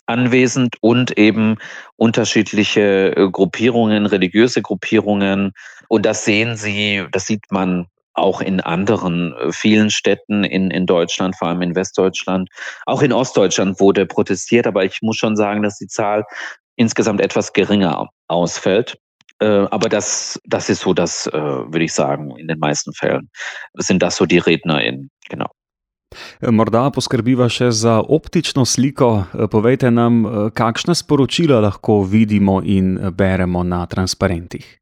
anwesend 0.05 0.75
und 0.81 1.17
eben 1.17 1.57
unterschiedliche 1.95 3.15
äh, 3.15 3.29
Gruppierungen, 3.29 4.05
religiöse 4.05 4.61
Gruppierungen. 4.61 5.53
Und 5.87 6.05
das 6.05 6.25
sehen 6.25 6.57
Sie, 6.57 7.05
das 7.11 7.25
sieht 7.25 7.43
man 7.49 7.87
auch 8.19 8.41
in 8.41 8.59
anderen 8.59 9.33
äh, 9.33 9.51
vielen 9.51 9.89
Städten 9.89 10.43
in, 10.43 10.71
in 10.71 10.85
Deutschland, 10.85 11.35
vor 11.35 11.47
allem 11.47 11.61
in 11.61 11.75
Westdeutschland. 11.75 12.49
Auch 12.85 13.01
in 13.01 13.13
Ostdeutschland 13.13 13.79
wurde 13.79 14.05
protestiert, 14.05 14.67
aber 14.67 14.85
ich 14.85 15.01
muss 15.01 15.17
schon 15.17 15.35
sagen, 15.35 15.63
dass 15.63 15.77
die 15.77 15.87
Zahl 15.87 16.25
insgesamt 16.75 17.21
etwas 17.21 17.53
geringer 17.53 18.09
ausfällt. 18.27 18.97
Äh, 19.39 19.67
aber 19.71 19.89
das, 19.89 20.39
das 20.45 20.69
ist 20.69 20.81
so, 20.81 20.93
das 20.93 21.25
würde 21.25 21.83
ich 21.83 21.93
sagen, 21.93 22.35
in 22.37 22.47
den 22.47 22.59
meisten 22.59 22.93
Fällen 22.93 23.29
sind 23.75 24.01
das 24.03 24.15
so 24.15 24.25
die 24.25 24.39
RednerInnen. 24.39 25.09
Genau. 25.29 25.47
Morda 26.41 26.87
poskrbiva 26.89 27.45
še 27.53 27.69
za 27.69 27.99
optično 28.01 28.65
sliko. 28.65 29.11
Povejte 29.53 29.91
nam, 29.93 30.23
kakšna 30.57 30.95
sporočila 30.97 31.61
lahko 31.61 32.01
vidimo 32.01 32.63
in 32.65 32.95
beremo 33.13 33.61
na 33.63 33.85
transparentih. 33.85 34.78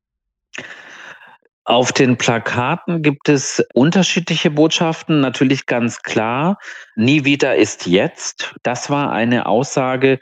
Auf 1.67 1.91
den 1.91 2.15
Plakaten 2.15 3.01
gibt 3.01 3.27
es 3.27 3.62
unterschiedliche 3.74 4.50
Botschaften. 4.50 5.19
Natürlich 5.19 5.65
ganz 5.65 6.01
klar, 6.01 6.59
nie 6.95 7.25
wieder 7.25 7.57
ist 7.57 7.86
jetzt. 7.86 8.55
Das 8.63 8.89
war 8.89 9.12
eine 9.12 9.47
Aussage, 9.47 10.19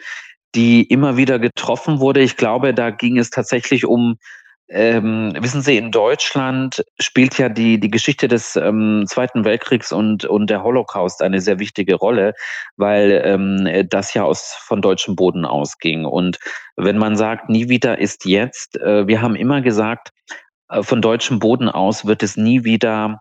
die 0.56 0.82
immer 0.82 1.18
wieder 1.18 1.38
getroffen 1.38 2.00
wurde. 2.00 2.22
Ich 2.22 2.36
glaube, 2.36 2.74
da 2.74 2.90
ging 2.90 3.20
es 3.20 3.30
tatsächlich 3.30 3.86
um 3.86 4.18
ähm, 4.68 5.34
wissen 5.40 5.62
Sie, 5.62 5.78
in 5.78 5.92
Deutschland 5.92 6.84
spielt 7.00 7.38
ja 7.38 7.50
die, 7.50 7.80
die 7.80 7.92
Geschichte 7.92 8.28
des 8.28 8.56
ähm, 8.56 9.06
Zweiten 9.08 9.46
Weltkriegs 9.46 9.92
und, 9.92 10.26
und 10.26 10.50
der 10.50 10.64
Holocaust 10.64 11.22
eine 11.22 11.40
sehr 11.40 11.60
wichtige 11.60 11.94
Rolle, 11.94 12.34
weil 12.76 13.22
ähm, 13.24 13.88
das 13.88 14.16
ja 14.16 14.24
aus, 14.24 14.58
von 14.60 14.82
deutschem 14.82 15.16
Boden 15.16 15.46
ausging. 15.46 16.06
Und 16.06 16.40
wenn 16.76 16.98
man 16.98 17.16
sagt, 17.16 17.48
nie 17.48 17.70
wieder 17.70 18.00
ist 18.00 18.26
jetzt, 18.26 18.78
äh, 18.78 19.08
wir 19.08 19.22
haben 19.22 19.36
immer 19.36 19.62
gesagt, 19.62 20.10
von 20.82 21.02
deutschem 21.02 21.40
Boden 21.40 21.70
aus 21.70 22.06
wird 22.06 22.24
es 22.24 22.38
nie 22.38 22.64
wieder 22.64 23.20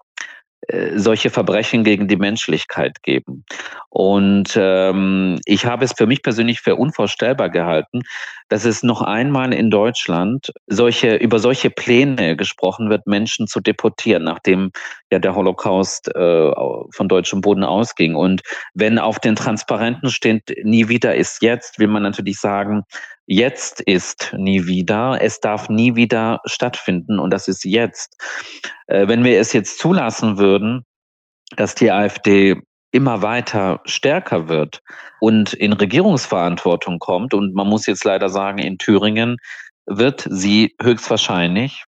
äh, 0.69 0.99
solche 0.99 1.31
Verbrechen 1.31 1.85
gegen 1.85 2.09
die 2.09 2.17
Menschlichkeit 2.17 3.03
geben. 3.03 3.45
Und 3.91 4.57
ähm, 4.57 5.39
ich 5.45 5.67
habe 5.67 5.85
es 5.85 5.93
für 5.93 6.07
mich 6.07 6.23
persönlich 6.23 6.61
für 6.61 6.77
unvorstellbar 6.77 7.51
gehalten, 7.51 8.01
dass 8.49 8.65
es 8.65 8.83
noch 8.83 9.03
einmal 9.03 9.53
in 9.53 9.71
Deutschland 9.71 10.53
solche, 10.67 11.17
über 11.17 11.39
solche 11.39 11.71
Pläne 11.71 12.37
gesprochen 12.37 12.89
wird, 12.89 13.07
Menschen 13.07 13.47
zu 13.47 13.61
deportieren, 13.61 14.25
nachdem 14.25 14.71
ja 15.11 15.19
der 15.19 15.35
Holocaust 15.35 16.09
äh, 16.15 16.51
von 16.91 17.09
deutschem 17.09 17.41
Boden 17.41 17.65
ausging. 17.65 18.15
Und 18.15 18.43
wenn 18.73 18.99
auf 18.99 19.19
den 19.19 19.37
Transparenten 19.37 20.09
steht, 20.11 20.55
nie 20.63 20.89
wieder 20.89 21.15
ist 21.15 21.43
jetzt, 21.43 21.79
will 21.79 21.89
man 21.89 22.03
natürlich 22.03 22.39
sagen, 22.39 22.85
jetzt 23.27 23.81
ist 23.81 24.33
nie 24.37 24.67
wieder, 24.67 25.19
es 25.21 25.41
darf 25.41 25.69
nie 25.69 25.97
wieder 25.97 26.41
stattfinden 26.45 27.19
und 27.19 27.31
das 27.31 27.49
ist 27.49 27.65
jetzt. 27.65 28.17
Äh, 28.87 29.09
wenn 29.09 29.25
wir 29.25 29.41
es 29.41 29.53
jetzt 29.53 29.79
zulassen 29.79 30.39
würden, 30.39 30.85
dass 31.57 31.75
die 31.75 31.91
AfD 31.91 32.57
immer 32.91 33.23
weiter 33.23 33.81
stärker 33.85 34.49
wird 34.49 34.81
und 35.21 35.53
in 35.53 35.73
Regierungsverantwortung 35.73 36.99
kommt, 36.99 37.35
und 37.35 37.55
man 37.55 37.69
muss 37.69 37.87
jetzt 37.87 38.05
leider 38.05 38.29
sagen, 38.29 38.59
in 38.59 38.79
Thüringen 38.79 39.37
wird 39.87 40.27
sie 40.31 40.75
höchstwahrscheinlich 40.81 41.85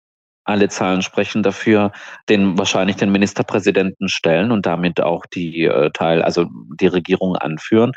alle 0.45 0.69
Zahlen 0.69 1.01
sprechen 1.01 1.43
dafür, 1.43 1.91
den 2.29 2.57
wahrscheinlich 2.57 2.95
den 2.95 3.11
Ministerpräsidenten 3.11 4.07
stellen 4.07 4.51
und 4.51 4.65
damit 4.65 5.01
auch 5.01 5.25
die 5.25 5.65
äh, 5.65 5.89
Teil, 5.91 6.21
also 6.21 6.45
die 6.79 6.87
Regierung 6.87 7.35
anführen, 7.35 7.91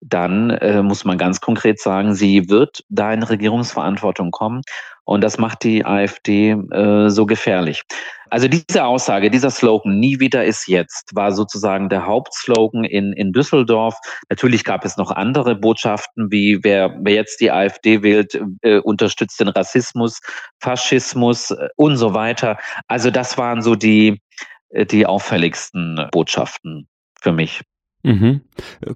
dann 0.00 0.50
äh, 0.50 0.82
muss 0.82 1.04
man 1.04 1.18
ganz 1.18 1.40
konkret 1.40 1.78
sagen, 1.78 2.14
sie 2.14 2.48
wird 2.48 2.84
da 2.88 3.12
in 3.12 3.22
Regierungsverantwortung 3.22 4.30
kommen 4.30 4.62
und 5.10 5.22
das 5.22 5.38
macht 5.38 5.64
die 5.64 5.84
AfD 5.84 6.52
äh, 6.52 7.08
so 7.08 7.26
gefährlich. 7.26 7.82
Also 8.30 8.46
diese 8.46 8.84
Aussage, 8.84 9.28
dieser 9.28 9.50
Slogan, 9.50 9.98
nie 9.98 10.20
wieder 10.20 10.44
ist 10.44 10.68
jetzt, 10.68 11.10
war 11.16 11.32
sozusagen 11.32 11.88
der 11.88 12.06
Hauptslogan 12.06 12.84
in, 12.84 13.12
in 13.14 13.32
Düsseldorf. 13.32 13.96
Natürlich 14.28 14.62
gab 14.62 14.84
es 14.84 14.96
noch 14.96 15.10
andere 15.10 15.56
Botschaften, 15.56 16.30
wie 16.30 16.60
wer, 16.62 16.96
wer 17.02 17.14
jetzt 17.14 17.40
die 17.40 17.50
AfD 17.50 18.04
wählt, 18.04 18.40
äh, 18.62 18.78
unterstützt 18.78 19.40
den 19.40 19.48
Rassismus, 19.48 20.20
Faschismus 20.60 21.50
äh, 21.50 21.68
und 21.74 21.96
so 21.96 22.14
weiter. 22.14 22.56
Also 22.86 23.10
das 23.10 23.36
waren 23.36 23.62
so 23.62 23.74
die, 23.74 24.22
äh, 24.68 24.86
die 24.86 25.06
auffälligsten 25.06 26.06
Botschaften 26.12 26.86
für 27.20 27.32
mich. 27.32 27.62
Mhm. 28.02 28.40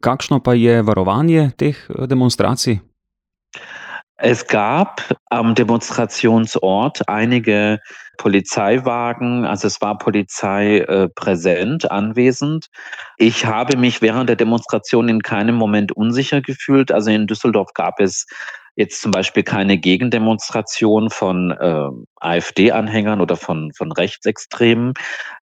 Kakšno 0.01 0.39
pa 0.41 0.55
je 0.55 0.87
varovanje 0.87 1.53
teh 1.57 1.75
äh, 1.89 2.07
demonstracij? 2.07 2.81
Es 4.17 4.47
gab 4.47 5.17
am 5.29 5.57
Demonstrationsort 5.57 7.09
einige 7.09 7.81
Polizeiwagen, 8.17 9.45
also 9.45 9.67
es 9.67 9.81
war 9.81 9.99
Polizei 9.99 10.79
äh, 10.79 11.09
präsent, 11.09 11.91
anwesend. 11.91 12.69
Ich 13.17 13.45
habe 13.45 13.77
mich 13.77 14.03
während 14.03 14.29
der 14.29 14.37
Demonstration 14.37 15.09
in 15.09 15.23
keinem 15.23 15.57
Moment 15.57 15.91
unsicher 15.93 16.41
gefühlt. 16.41 16.93
Also 16.93 17.11
in 17.11 17.27
Düsseldorf 17.27 17.73
gab 17.75 17.99
es 17.99 18.27
jetzt 18.77 19.03
zum 19.03 19.11
Beispiel 19.11 19.43
keine 19.43 19.79
Gegendemonstration 19.79 21.11
von 21.11 21.51
äh, 21.51 21.89
AfD-Anhängern 22.17 23.21
oder 23.21 23.37
von, 23.37 23.73
von 23.77 23.91
Rechtsextremen. 23.91 24.95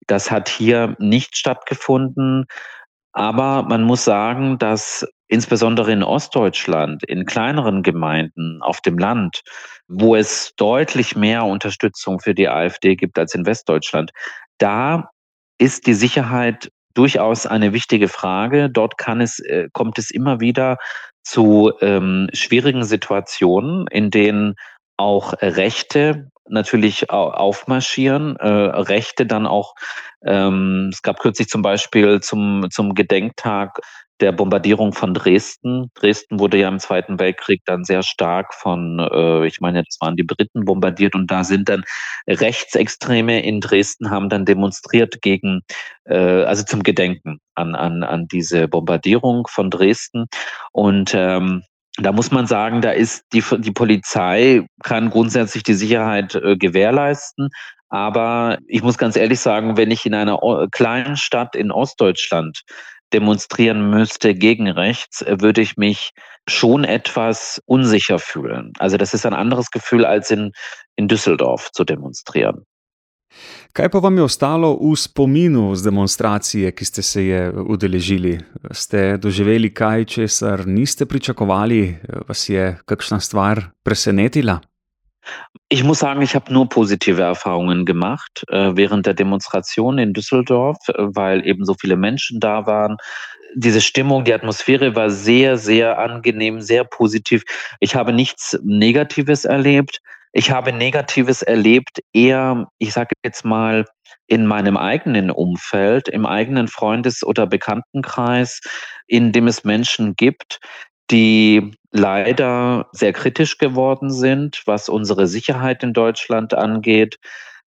Das 0.06 0.30
hat 0.30 0.48
hier 0.48 0.96
nicht 0.98 1.36
stattgefunden. 1.36 2.46
Aber 3.12 3.62
man 3.64 3.82
muss 3.82 4.04
sagen, 4.04 4.58
dass 4.58 5.06
insbesondere 5.32 5.90
in 5.92 6.02
Ostdeutschland, 6.02 7.02
in 7.04 7.24
kleineren 7.24 7.82
Gemeinden 7.82 8.60
auf 8.60 8.82
dem 8.82 8.98
Land, 8.98 9.40
wo 9.88 10.14
es 10.14 10.52
deutlich 10.56 11.16
mehr 11.16 11.44
Unterstützung 11.44 12.20
für 12.20 12.34
die 12.34 12.50
AfD 12.50 12.96
gibt 12.96 13.18
als 13.18 13.34
in 13.34 13.46
Westdeutschland, 13.46 14.10
da 14.58 15.08
ist 15.58 15.86
die 15.86 15.94
Sicherheit 15.94 16.70
durchaus 16.92 17.46
eine 17.46 17.72
wichtige 17.72 18.08
Frage. 18.08 18.68
Dort 18.68 18.98
kann 18.98 19.22
es, 19.22 19.38
äh, 19.38 19.68
kommt 19.72 19.98
es 19.98 20.10
immer 20.10 20.40
wieder 20.40 20.76
zu 21.22 21.72
ähm, 21.80 22.28
schwierigen 22.34 22.84
Situationen, 22.84 23.86
in 23.86 24.10
denen 24.10 24.54
auch 24.98 25.32
Rechte 25.40 26.28
natürlich 26.46 27.08
aufmarschieren, 27.08 28.36
äh, 28.36 28.48
Rechte 28.48 29.24
dann 29.24 29.46
auch, 29.46 29.74
ähm, 30.26 30.90
es 30.92 31.00
gab 31.00 31.20
kürzlich 31.20 31.48
zum 31.48 31.62
Beispiel 31.62 32.20
zum, 32.20 32.66
zum 32.70 32.94
Gedenktag 32.94 33.78
der 34.22 34.32
Bombardierung 34.32 34.92
von 34.92 35.12
Dresden. 35.12 35.90
Dresden 35.94 36.38
wurde 36.38 36.56
ja 36.56 36.68
im 36.68 36.78
Zweiten 36.78 37.18
Weltkrieg 37.18 37.62
dann 37.66 37.84
sehr 37.84 38.02
stark 38.02 38.54
von, 38.54 38.98
äh, 38.98 39.46
ich 39.46 39.60
meine, 39.60 39.82
das 39.82 39.98
waren 40.00 40.16
die 40.16 40.22
Briten 40.22 40.64
bombardiert 40.64 41.14
und 41.14 41.30
da 41.30 41.44
sind 41.44 41.68
dann 41.68 41.84
Rechtsextreme 42.28 43.42
in 43.42 43.60
Dresden 43.60 44.10
haben 44.10 44.28
dann 44.28 44.44
demonstriert 44.44 45.20
gegen, 45.20 45.62
äh, 46.04 46.44
also 46.44 46.64
zum 46.64 46.82
Gedenken 46.82 47.38
an, 47.54 47.74
an, 47.74 48.04
an 48.04 48.28
diese 48.28 48.68
Bombardierung 48.68 49.46
von 49.48 49.70
Dresden. 49.70 50.26
Und 50.72 51.12
ähm, 51.14 51.64
da 51.98 52.12
muss 52.12 52.30
man 52.30 52.46
sagen, 52.46 52.80
da 52.80 52.92
ist 52.92 53.24
die, 53.32 53.42
die 53.58 53.72
Polizei 53.72 54.64
kann 54.82 55.10
grundsätzlich 55.10 55.62
die 55.62 55.74
Sicherheit 55.74 56.34
äh, 56.36 56.56
gewährleisten. 56.56 57.50
Aber 57.88 58.58
ich 58.68 58.82
muss 58.82 58.96
ganz 58.96 59.16
ehrlich 59.16 59.40
sagen, 59.40 59.76
wenn 59.76 59.90
ich 59.90 60.06
in 60.06 60.14
einer 60.14 60.38
kleinen 60.70 61.18
Stadt 61.18 61.54
in 61.54 61.70
Ostdeutschland 61.70 62.62
demonstrieren 63.12 63.90
müsste 63.90 64.34
gegen 64.34 64.68
rechts, 64.68 65.24
würde 65.26 65.60
ich 65.60 65.76
mich 65.76 66.10
schon 66.48 66.84
etwas 66.84 67.62
unsicher 67.66 68.18
fühlen. 68.18 68.72
Also 68.78 68.96
das 68.96 69.14
ist 69.14 69.26
ein 69.26 69.34
anderes 69.34 69.70
Gefühl, 69.70 70.04
als 70.04 70.30
in, 70.30 70.52
in 70.96 71.08
Düsseldorf 71.08 71.70
zu 71.72 71.84
demonstrieren. 71.84 72.66
Kaj 73.72 73.88
pa 73.88 74.02
vam 74.04 74.16
je 74.20 74.24
ostalo 74.28 74.76
v 74.76 74.92
spominu 74.92 75.72
z 75.72 75.88
demonstracije, 75.88 76.72
ki 76.76 76.84
ste 76.84 77.02
se 77.02 77.22
je 77.24 77.40
udeležili? 77.48 78.36
Ste 78.68 79.16
doživeli 79.16 79.72
kaj, 79.72 80.04
česar 80.04 80.66
niste 80.68 81.08
pričakovali? 81.08 81.96
Vas 82.28 82.48
je 82.52 82.76
kakšna 82.84 83.20
stvar 83.20 83.72
presenetila? 83.80 84.60
Ich 85.68 85.84
muss 85.84 86.00
sagen, 86.00 86.22
ich 86.22 86.34
habe 86.34 86.52
nur 86.52 86.68
positive 86.68 87.22
Erfahrungen 87.22 87.84
gemacht 87.84 88.44
äh, 88.48 88.72
während 88.74 89.06
der 89.06 89.14
Demonstration 89.14 89.98
in 89.98 90.12
Düsseldorf, 90.12 90.78
weil 90.96 91.46
eben 91.46 91.64
so 91.64 91.74
viele 91.74 91.96
Menschen 91.96 92.40
da 92.40 92.66
waren. 92.66 92.96
Diese 93.54 93.80
Stimmung, 93.80 94.24
die 94.24 94.34
Atmosphäre 94.34 94.96
war 94.96 95.10
sehr, 95.10 95.56
sehr 95.58 95.98
angenehm, 95.98 96.60
sehr 96.60 96.84
positiv. 96.84 97.42
Ich 97.80 97.94
habe 97.94 98.12
nichts 98.12 98.58
Negatives 98.62 99.44
erlebt. 99.44 100.00
Ich 100.32 100.50
habe 100.50 100.72
Negatives 100.72 101.42
erlebt, 101.42 102.00
eher, 102.14 102.66
ich 102.78 102.92
sage 102.94 103.14
jetzt 103.22 103.44
mal, 103.44 103.84
in 104.26 104.46
meinem 104.46 104.78
eigenen 104.78 105.30
Umfeld, 105.30 106.08
im 106.08 106.24
eigenen 106.24 106.68
Freundes- 106.68 107.22
oder 107.22 107.46
Bekanntenkreis, 107.46 108.60
in 109.06 109.32
dem 109.32 109.46
es 109.46 109.64
Menschen 109.64 110.16
gibt, 110.16 110.58
die 111.10 111.74
leider 111.92 112.88
sehr 112.92 113.12
kritisch 113.12 113.58
geworden 113.58 114.10
sind, 114.10 114.62
was 114.66 114.88
unsere 114.88 115.26
Sicherheit 115.26 115.82
in 115.82 115.92
Deutschland 115.92 116.54
angeht, 116.54 117.18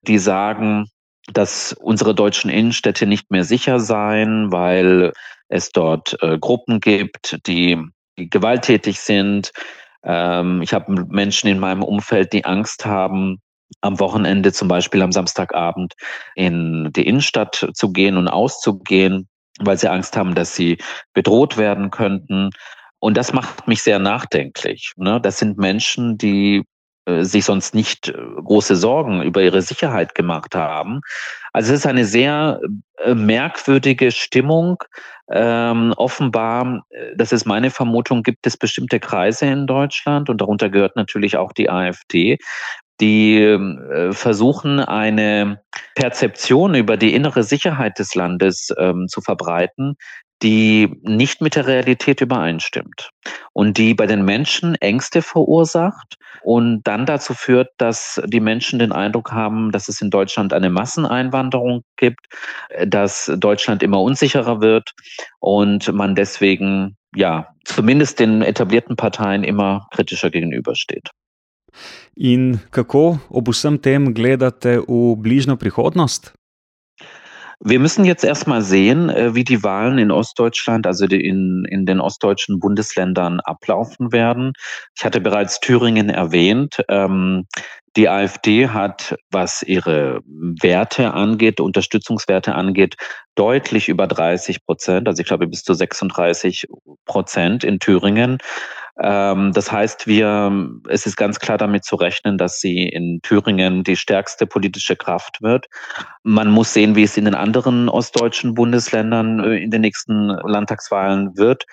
die 0.02 0.18
sagen, 0.18 0.90
dass 1.32 1.72
unsere 1.72 2.14
deutschen 2.14 2.50
Innenstädte 2.50 3.06
nicht 3.06 3.30
mehr 3.30 3.44
sicher 3.44 3.80
seien, 3.80 4.52
weil 4.52 5.12
es 5.48 5.70
dort 5.70 6.16
äh, 6.22 6.38
Gruppen 6.38 6.80
gibt, 6.80 7.38
die, 7.46 7.80
gewalttätig 8.16 9.00
sind, 9.00 9.52
ähm, 10.06 10.62
ich 10.62 10.72
habe 10.72 11.06
Menschen 11.08 11.48
in 11.48 11.58
meinem 11.58 11.82
Umfeld, 11.82 12.32
die 12.32 12.44
Angst 12.44 12.86
haben, 12.86 13.42
am 13.80 13.98
Wochenende, 13.98 14.52
zum 14.52 14.68
Beispiel 14.68 15.02
am 15.02 15.12
Samstagabend, 15.12 15.94
in 16.36 16.90
die 16.92 17.06
Innenstadt 17.06 17.68
zu 17.74 17.92
gehen 17.92 18.16
und 18.16 18.28
auszugehen, 18.28 19.28
weil 19.58 19.76
sie 19.76 19.90
Angst 19.90 20.16
haben, 20.16 20.34
dass 20.34 20.54
sie 20.54 20.78
bedroht 21.12 21.56
werden 21.56 21.90
könnten. 21.90 22.50
Und 22.98 23.16
das 23.16 23.32
macht 23.32 23.68
mich 23.68 23.82
sehr 23.82 23.98
nachdenklich. 23.98 24.92
Ne? 24.96 25.20
Das 25.20 25.38
sind 25.38 25.58
Menschen, 25.58 26.18
die 26.18 26.64
äh, 27.06 27.22
sich 27.22 27.44
sonst 27.44 27.74
nicht 27.74 28.08
äh, 28.08 28.12
große 28.12 28.74
Sorgen 28.74 29.22
über 29.22 29.40
ihre 29.40 29.62
Sicherheit 29.62 30.14
gemacht 30.14 30.54
haben. 30.54 31.00
Also 31.52 31.72
es 31.72 31.80
ist 31.80 31.86
eine 31.86 32.04
sehr 32.04 32.60
äh, 32.98 33.14
merkwürdige 33.14 34.10
Stimmung. 34.10 34.82
Ähm, 35.30 35.92
offenbar, 35.96 36.84
das 37.16 37.32
ist 37.32 37.46
meine 37.46 37.70
Vermutung, 37.70 38.22
gibt 38.22 38.46
es 38.46 38.56
bestimmte 38.56 39.00
Kreise 39.00 39.46
in 39.46 39.66
Deutschland 39.66 40.30
und 40.30 40.40
darunter 40.40 40.68
gehört 40.68 40.94
natürlich 40.94 41.36
auch 41.36 41.52
die 41.52 41.68
AfD, 41.68 42.38
die 43.00 43.40
äh, 43.40 44.12
versuchen, 44.12 44.80
eine 44.80 45.60
Perzeption 45.94 46.74
über 46.74 46.96
die 46.96 47.14
innere 47.14 47.42
Sicherheit 47.42 47.98
des 47.98 48.14
Landes 48.14 48.72
ähm, 48.78 49.06
zu 49.08 49.20
verbreiten, 49.20 49.96
die 50.42 51.00
nicht 51.02 51.40
mit 51.40 51.56
der 51.56 51.66
Realität 51.66 52.20
übereinstimmt 52.20 53.10
und 53.52 53.78
die 53.78 53.94
bei 53.94 54.06
den 54.06 54.24
Menschen 54.24 54.74
Ängste 54.76 55.22
verursacht 55.22 56.16
und 56.42 56.82
dann 56.84 57.06
dazu 57.06 57.32
führt, 57.34 57.70
dass 57.78 58.20
die 58.26 58.40
Menschen 58.40 58.78
den 58.78 58.92
Eindruck 58.92 59.32
haben, 59.32 59.72
dass 59.72 59.88
es 59.88 60.00
in 60.00 60.10
Deutschland 60.10 60.52
eine 60.52 60.70
Masseneinwanderung 60.70 61.82
gibt, 61.96 62.26
dass 62.86 63.32
Deutschland 63.36 63.82
immer 63.82 64.00
unsicherer 64.00 64.60
wird 64.60 64.92
und 65.40 65.92
man 65.92 66.14
deswegen 66.14 66.96
ja 67.14 67.48
zumindest 67.64 68.20
den 68.20 68.42
etablierten 68.42 68.96
Parteien 68.96 69.42
immer 69.42 69.86
kritischer 69.90 70.30
gegenübersteht. 70.30 71.10
In 72.14 72.60
kako 72.70 73.20
ob 73.28 73.52
vsem 73.52 73.82
tem 73.82 74.14
gledate 74.14 74.82
v 74.86 75.16
bližnjo 75.16 75.56
prihodnost? 75.56 76.32
Wir 77.60 77.78
müssen 77.78 78.04
jetzt 78.04 78.24
erstmal 78.24 78.62
sehen, 78.62 79.08
äh, 79.08 79.34
wie 79.34 79.44
die 79.44 79.62
Wahlen 79.62 79.98
in 79.98 80.10
Ostdeutschland, 80.10 80.86
also 80.86 81.06
in, 81.06 81.64
in 81.64 81.86
den 81.86 82.00
ostdeutschen 82.00 82.60
Bundesländern 82.60 83.40
ablaufen 83.40 84.12
werden. 84.12 84.52
Ich 84.96 85.04
hatte 85.04 85.20
bereits 85.20 85.60
Thüringen 85.60 86.10
erwähnt. 86.10 86.82
Ähm, 86.88 87.46
die 87.96 88.10
AfD 88.10 88.68
hat, 88.68 89.16
was 89.30 89.62
ihre 89.62 90.20
Werte 90.26 91.14
angeht, 91.14 91.60
Unterstützungswerte 91.60 92.54
angeht, 92.54 92.96
deutlich 93.36 93.88
über 93.88 94.06
30 94.06 94.66
Prozent, 94.66 95.08
also 95.08 95.20
ich 95.20 95.26
glaube 95.26 95.46
bis 95.46 95.62
zu 95.62 95.72
36 95.72 96.66
Prozent 97.06 97.64
in 97.64 97.78
Thüringen. 97.78 98.38
Ähm, 99.02 99.52
das 99.52 99.70
heißt, 99.70 100.06
wir, 100.06 100.70
es 100.88 101.06
ist 101.06 101.16
ganz 101.16 101.38
klar 101.38 101.58
damit 101.58 101.84
zu 101.84 101.96
rechnen, 101.96 102.38
dass 102.38 102.60
sie 102.60 102.88
in 102.88 103.20
Thüringen 103.22 103.84
die 103.84 103.96
stärkste 103.96 104.46
politische 104.46 104.96
Kraft 104.96 105.42
wird. 105.42 105.66
Man 106.22 106.50
muss 106.50 106.72
sehen, 106.72 106.96
wie 106.96 107.02
es 107.02 107.16
in 107.16 107.26
den 107.26 107.34
anderen 107.34 107.88
ostdeutschen 107.88 108.54
Bundesländern 108.54 109.40
äh, 109.40 109.56
in 109.58 109.70
den 109.70 109.82
nächsten 109.82 110.28
Landtagswahlen 110.28 111.36
wird. 111.36 111.66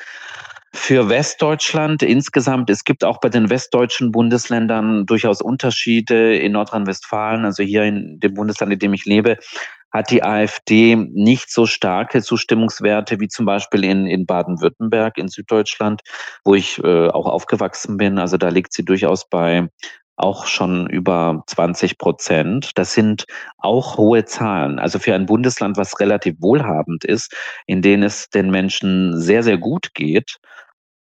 Für 0.76 1.08
Westdeutschland 1.08 2.02
insgesamt, 2.02 2.70
es 2.72 2.84
gibt 2.84 3.04
auch 3.04 3.20
bei 3.20 3.30
den 3.30 3.52
westdeutschen 3.52 4.12
Bundesländern 4.12 5.06
durchaus 5.06 5.40
Unterschiede 5.40 6.36
in 6.36 6.54
Nordrhein-Westfalen, 6.54 7.46
also 7.46 7.62
hier 7.62 7.84
in 7.84 8.20
dem 8.20 8.34
Bundesland, 8.34 8.74
in 8.74 8.80
dem 8.80 8.94
ich 8.96 9.06
lebe, 9.06 9.38
hat 9.93 10.10
die 10.10 10.23
AfD 10.23 10.95
nicht 10.95 11.51
so 11.51 11.67
starke 11.67 12.21
Zustimmungswerte 12.23 13.19
wie 13.19 13.27
zum 13.27 13.45
Beispiel 13.45 13.84
in, 13.84 14.08
in 14.08 14.25
Baden-Württemberg, 14.25 15.17
in 15.17 15.27
Süddeutschland, 15.27 16.01
wo 16.43 16.56
ich 16.56 16.84
äh, 16.84 17.08
auch 17.10 17.27
aufgewachsen 17.27 17.97
bin. 17.97 18.17
Also 18.17 18.38
da 18.38 18.49
liegt 18.49 18.73
sie 18.73 18.84
durchaus 18.84 19.29
bei 19.29 19.69
auch 20.15 20.45
schon 20.45 20.88
über 20.89 21.43
20 21.47 21.97
Prozent. 21.97 22.71
Das 22.75 22.93
sind 22.93 23.25
auch 23.58 23.97
hohe 23.97 24.25
Zahlen. 24.25 24.79
Also 24.79 24.99
für 24.99 25.15
ein 25.15 25.25
Bundesland, 25.25 25.77
was 25.77 25.99
relativ 25.99 26.36
wohlhabend 26.39 27.03
ist, 27.03 27.34
in 27.65 27.82
dem 27.82 28.03
es 28.03 28.29
den 28.29 28.51
Menschen 28.51 29.19
sehr, 29.19 29.43
sehr 29.43 29.58
gut 29.58 29.93
geht, 29.93 30.38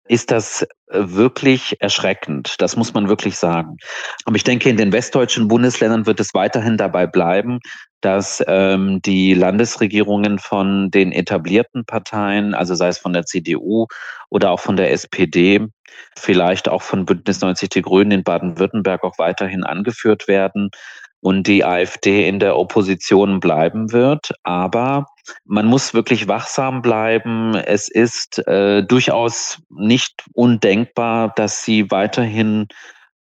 ist 0.09 0.31
das 0.31 0.63
äh, 0.63 0.67
wirklich 0.89 1.77
erschreckend. 1.81 2.57
Das 2.59 2.77
muss 2.77 2.93
man 2.95 3.09
wirklich 3.09 3.37
sagen. 3.37 3.77
Aber 4.25 4.37
ich 4.37 4.45
denke, 4.45 4.69
in 4.69 4.77
den 4.77 4.93
westdeutschen 4.93 5.49
Bundesländern 5.49 6.07
wird 6.07 6.21
es 6.21 6.35
weiterhin 6.35 6.77
dabei 6.77 7.07
bleiben, 7.07 7.61
dass 8.01 8.43
ähm, 8.49 9.01
die 9.03 9.33
Landesregierungen 9.35 10.39
von 10.39 10.91
den 10.91 11.13
etablierten 11.13 11.85
Parteien, 11.85 12.55
also 12.55 12.75
sei 12.75 12.89
es 12.89 12.99
von 12.99 13.13
der 13.13 13.27
CDU 13.27 13.87
oder 14.29 14.51
auch 14.51 14.61
von 14.61 14.77
der 14.77 14.91
SPD, 14.91 15.67
vielleicht 16.17 16.69
auch 16.69 16.83
von 16.83 17.05
Bündnis 17.05 17.41
90 17.41 17.69
Die 17.69 17.83
Grünen 17.83 18.11
in 18.11 18.25
Baden-Württemberg 18.25 19.05
auch 19.05 19.19
weiterhin 19.19 19.63
angeführt 19.63 20.27
werden 20.27 20.71
und 21.21 21.47
die 21.47 21.65
AfD 21.65 22.27
in 22.27 22.41
der 22.41 22.57
Opposition 22.59 23.39
bleiben 23.39 23.93
wird. 23.93 24.33
Aber 24.43 25.07
man 25.45 25.67
muss 25.67 25.95
wirklich 25.95 26.29
wachsam 26.29 26.83
bleiben. 26.83 27.55
Es 27.55 27.89
ist 27.89 28.47
äh, 28.47 28.83
durchaus 28.83 29.59
nicht 29.71 30.25
undenkbar, 30.35 31.33
dass 31.35 31.65
sie 31.65 31.91
weiterhin 31.91 32.67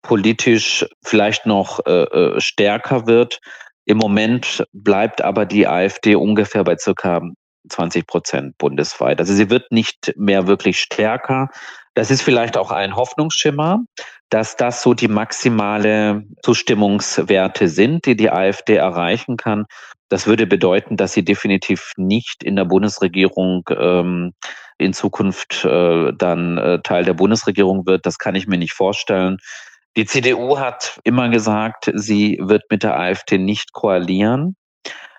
politisch 0.02 0.86
vielleicht 1.04 1.46
noch 1.46 1.80
äh, 1.86 2.02
äh 2.02 2.40
stärker 2.40 3.06
wird. 3.06 3.40
Im 3.84 3.98
Moment 3.98 4.64
bleibt 4.72 5.20
aber 5.22 5.46
die 5.46 5.66
AfD 5.66 6.14
ungefähr 6.14 6.64
bei 6.64 6.76
circa 6.76 7.20
20 7.68 8.06
Prozent 8.06 8.58
bundesweit. 8.58 9.20
Also 9.20 9.34
sie 9.34 9.50
wird 9.50 9.70
nicht 9.70 10.12
mehr 10.16 10.46
wirklich 10.46 10.80
stärker. 10.80 11.48
Das 11.94 12.10
ist 12.10 12.22
vielleicht 12.22 12.56
auch 12.56 12.70
ein 12.70 12.96
Hoffnungsschimmer, 12.96 13.80
dass 14.30 14.56
das 14.56 14.82
so 14.82 14.94
die 14.94 15.08
maximale 15.08 16.24
Zustimmungswerte 16.42 17.68
sind, 17.68 18.06
die 18.06 18.16
die 18.16 18.30
AfD 18.30 18.76
erreichen 18.76 19.36
kann. 19.36 19.66
Das 20.08 20.26
würde 20.26 20.46
bedeuten, 20.46 20.96
dass 20.96 21.12
sie 21.12 21.24
definitiv 21.24 21.92
nicht 21.96 22.42
in 22.42 22.56
der 22.56 22.64
Bundesregierung 22.64 23.68
ähm, 23.70 24.32
in 24.78 24.92
Zukunft 24.92 25.64
äh, 25.64 26.12
dann 26.16 26.58
äh, 26.58 26.80
Teil 26.82 27.04
der 27.04 27.14
Bundesregierung 27.14 27.86
wird. 27.86 28.06
Das 28.06 28.18
kann 28.18 28.34
ich 28.34 28.46
mir 28.46 28.58
nicht 28.58 28.72
vorstellen. 28.72 29.36
Die 29.96 30.06
CDU 30.06 30.58
hat 30.58 31.00
immer 31.04 31.28
gesagt, 31.28 31.90
sie 31.94 32.38
wird 32.40 32.62
mit 32.70 32.84
der 32.84 32.98
AfD 32.98 33.38
nicht 33.38 33.72
koalieren. 33.72 34.56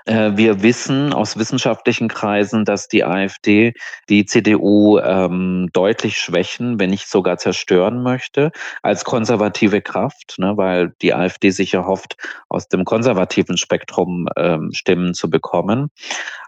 Äh, 0.05 0.31
wir 0.35 0.63
wissen 0.63 1.13
aus 1.13 1.37
wissenschaftlichen 1.37 2.07
Kreisen, 2.07 2.65
dass 2.65 2.87
die 2.87 3.03
AfD 3.03 3.73
die 4.09 4.25
CDU 4.25 4.99
ähm, 4.99 5.69
deutlich 5.73 6.17
schwächen, 6.17 6.79
wenn 6.79 6.89
nicht 6.89 7.07
sogar 7.07 7.37
zerstören 7.37 8.03
möchte, 8.03 8.51
als 8.81 9.05
konservative 9.05 9.81
Kraft, 9.81 10.35
ne, 10.37 10.57
weil 10.57 10.93
die 11.01 11.13
AfD 11.13 11.51
sicher 11.51 11.85
hofft, 11.85 12.15
aus 12.49 12.67
dem 12.67 12.85
konservativen 12.85 13.57
Spektrum 13.57 14.27
ähm, 14.37 14.71
Stimmen 14.73 15.13
zu 15.13 15.29
bekommen. 15.29 15.89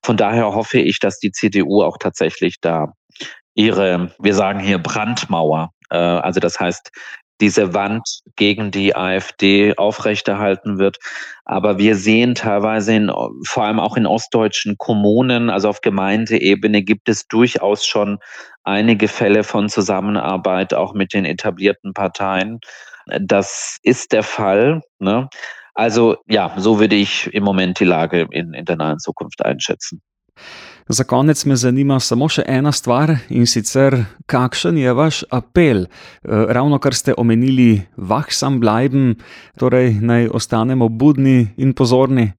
Von 0.04 0.18
daher 0.18 0.54
hoffe 0.54 0.80
ich, 0.80 1.00
dass 1.00 1.20
die 1.20 1.32
CDU 1.32 1.84
auch 1.84 1.98
tatsächlich 1.98 2.60
da 2.62 2.94
ihre, 3.56 4.12
wir 4.20 4.34
sagen 4.34 4.60
hier 4.60 4.80
Brandmauer, 4.80 5.72
äh, 5.90 5.98
also 5.98 6.40
das 6.40 6.60
heißt 6.60 6.92
diese 7.42 7.74
Wand 7.74 8.22
gegen 8.36 8.72
die 8.72 8.96
AfD 8.96 9.76
aufrechterhalten 9.78 10.78
wird. 10.78 10.98
Aber 11.46 11.78
wir 11.78 11.96
sehen 11.96 12.36
teilweise 12.36 12.94
in, 12.94 13.12
vor 13.46 13.64
allem 13.64 13.80
auch 13.80 13.98
in 13.98 14.06
ostdeutschen 14.06 14.78
Kommunen, 14.78 15.50
also 15.50 15.70
auf 15.70 15.82
Gemeindeebene 15.82 16.84
gibt 16.84 17.10
es 17.10 17.28
durchaus 17.28 17.86
schon 17.86 18.20
einige 18.64 19.08
Fälle 19.08 19.44
von 19.44 19.70
Zusammenarbeit 19.70 20.74
auch 20.74 20.94
mit 20.94 21.14
den 21.14 21.26
etablierten 21.26 21.94
Parteien. 21.94 22.60
Das 23.20 23.78
ist 23.84 24.14
der 24.14 24.24
Fall. 24.24 24.82
Ne? 25.00 25.28
Also 25.74 26.18
ja, 26.28 26.54
so 26.58 26.80
würde 26.80 26.96
ich 26.96 27.34
im 27.34 27.44
Moment 27.44 27.80
die 27.80 27.86
Lage 27.86 28.28
in, 28.32 28.54
in 28.54 28.66
der 28.66 28.78
nahen 28.78 29.00
Zukunft 29.00 29.44
einschätzen. 29.44 30.02
Za 30.90 31.04
konec 31.04 31.46
me 31.46 31.56
zanima 31.56 32.00
samo 32.00 32.28
še 32.28 32.44
ena 32.48 32.72
stvar 32.76 33.16
in 33.30 33.48
sicer, 33.48 33.96
kakšen 34.28 34.78
je 34.78 34.94
vaš 34.94 35.24
apel, 35.32 35.86
eh, 35.86 36.46
ravno 36.50 36.80
kar 36.80 36.94
ste 36.94 37.14
omenili, 37.18 37.88
wachsam 37.98 38.60
bleiben, 38.60 39.16
torej 39.58 40.00
naj 40.02 40.28
ostanemo 40.30 40.90
budni 40.90 41.54
in 41.58 41.74
pozorni. 41.74 42.34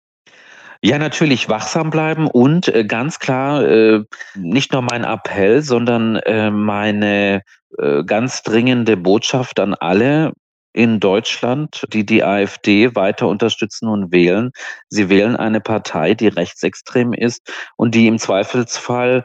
Ja, 0.83 0.99
natürlich 0.99 1.49
wachsam 1.49 1.89
bleiben 1.89 2.27
und 2.27 2.69
äh, 2.69 2.85
ganz 2.85 3.19
klar 3.19 3.65
äh, 3.65 4.05
nicht 4.37 4.75
nur 4.75 4.83
mein 4.83 5.05
Appell, 5.05 5.63
sondern 5.63 6.17
äh, 6.17 6.51
meine 6.51 7.41
äh, 7.79 8.05
ganz 8.05 8.43
dringende 8.43 8.99
Botschaft 8.99 9.59
an 9.59 9.73
alle, 9.73 10.35
in 10.75 11.01
Deutschland, 11.01 11.87
die 11.93 12.05
die 12.05 12.23
AfD 12.23 12.95
weiter 12.95 13.29
unterstützen 13.29 13.89
und 13.89 14.13
wählen. 14.13 14.51
Sie 14.89 15.09
wählen 15.09 15.37
eine 15.37 15.61
Partei, 15.61 16.15
die 16.15 16.29
rechtsextrem 16.29 17.15
ist 17.15 17.51
und 17.77 17.95
die 17.95 18.09
im 18.09 18.19
Zweifelsfall 18.19 19.25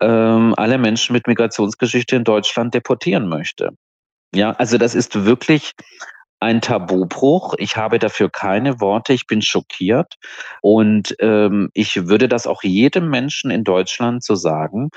ähm, 0.00 0.54
alle 0.56 0.76
Menschen 0.76 1.12
mit 1.12 1.26
Migrationsgeschichte 1.26 2.16
in 2.16 2.24
Deutschland 2.24 2.74
deportieren 2.74 3.28
möchte. 3.28 3.70
Ja, 4.34 4.52
also 4.52 4.76
das 4.76 4.94
ist 4.94 5.24
wirklich 5.24 5.72
ein 6.40 6.60
Tabubruch. 6.60 7.54
Ich 7.58 7.76
habe 7.76 7.98
dafür 7.98 8.30
keine 8.30 8.80
Worte. 8.80 9.12
Ich 9.12 9.26
bin 9.26 9.42
schockiert. 9.42 10.14
Und 10.62 11.16
ähm, 11.20 11.70
ich 11.74 12.08
würde 12.08 12.28
das 12.28 12.46
auch 12.46 12.62
jedem 12.62 13.08
Menschen 13.08 13.50
in 13.50 13.64
Deutschland 13.64 14.22
so 14.24 14.34
sagen, 14.34 14.90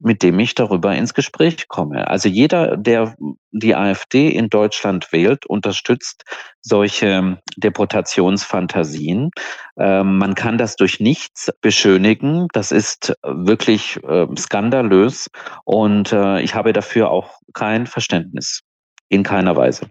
mit 0.00 0.22
dem 0.22 0.38
ich 0.38 0.54
darüber 0.54 0.94
ins 0.94 1.14
Gespräch 1.14 1.68
komme. 1.68 2.08
Also 2.08 2.28
jeder, 2.28 2.76
der 2.76 3.14
die 3.50 3.74
AfD 3.74 4.28
in 4.28 4.48
Deutschland 4.48 5.12
wählt, 5.12 5.46
unterstützt 5.46 6.24
solche 6.60 7.38
Deportationsfantasien. 7.56 9.30
Ähm, 9.78 10.18
man 10.18 10.34
kann 10.34 10.58
das 10.58 10.76
durch 10.76 11.00
nichts 11.00 11.50
beschönigen. 11.60 12.46
Das 12.52 12.72
ist 12.72 13.14
wirklich 13.22 13.98
äh, 14.04 14.26
skandalös 14.36 15.26
und 15.64 16.12
äh, 16.12 16.40
ich 16.40 16.54
habe 16.54 16.72
dafür 16.72 17.10
auch 17.10 17.38
kein 17.52 17.86
Verständnis. 17.86 18.60
In 19.08 19.24
keiner 19.24 19.56
Weise. 19.56 19.88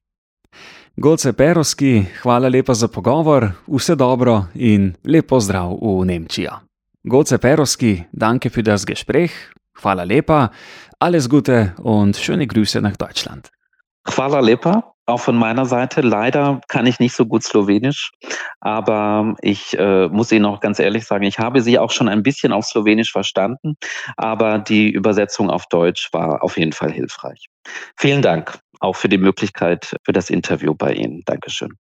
Golce 0.96 1.34
Perovski, 1.34 2.06
hvala 2.24 2.48
lepa 2.48 2.74
za 2.74 2.88
pogovor, 2.88 3.52
vse 3.68 3.96
dobro 3.96 4.46
in 4.54 4.96
lepo 5.04 5.40
zdrav 5.40 5.78
v 5.80 6.04
Nemčijo. 6.06 6.60
Golce 7.04 7.38
Perovski, 7.38 8.06
danke 8.12 8.50
für 8.50 8.64
das 8.64 8.86
Gespräch. 8.86 9.32
Hvala 9.82 10.04
lepa, 10.04 10.52
alles 11.00 11.30
Gute 11.30 11.76
und 11.82 12.18
schöne 12.18 12.48
Grüße 12.48 12.82
nach 12.82 12.98
Deutschland. 12.98 13.52
Hvala 14.06 14.40
lepa, 14.40 14.94
auch 15.06 15.20
von 15.20 15.36
meiner 15.36 15.66
Seite. 15.66 16.02
Leider 16.02 16.62
kann 16.68 16.86
ich 16.86 17.00
nicht 17.00 17.16
so 17.16 17.26
gut 17.26 17.44
Slowenisch, 17.44 18.12
aber 18.60 19.36
ich 19.42 19.78
äh, 19.78 20.08
muss 20.08 20.32
Ihnen 20.32 20.46
auch 20.46 20.60
ganz 20.60 20.80
ehrlich 20.80 21.06
sagen, 21.06 21.24
ich 21.24 21.40
habe 21.40 21.62
Sie 21.62 21.78
auch 21.80 21.92
schon 21.92 22.10
ein 22.10 22.24
bisschen 22.24 22.52
auf 22.52 22.66
Slowenisch 22.66 23.12
verstanden, 23.12 23.76
aber 24.18 24.60
die 24.60 24.90
Übersetzung 24.90 25.50
auf 25.50 25.66
Deutsch 25.68 26.10
war 26.12 26.44
auf 26.44 26.58
jeden 26.58 26.74
Fall 26.74 26.92
hilfreich. 26.92 27.48
Vielen 27.98 28.22
Dank 28.22 28.60
auch 28.80 28.96
für 28.96 29.10
die 29.10 29.18
Möglichkeit 29.18 29.96
für 30.04 30.14
das 30.14 30.30
Interview 30.30 30.74
bei 30.74 30.94
Ihnen. 30.94 31.22
Dankeschön. 31.26 31.78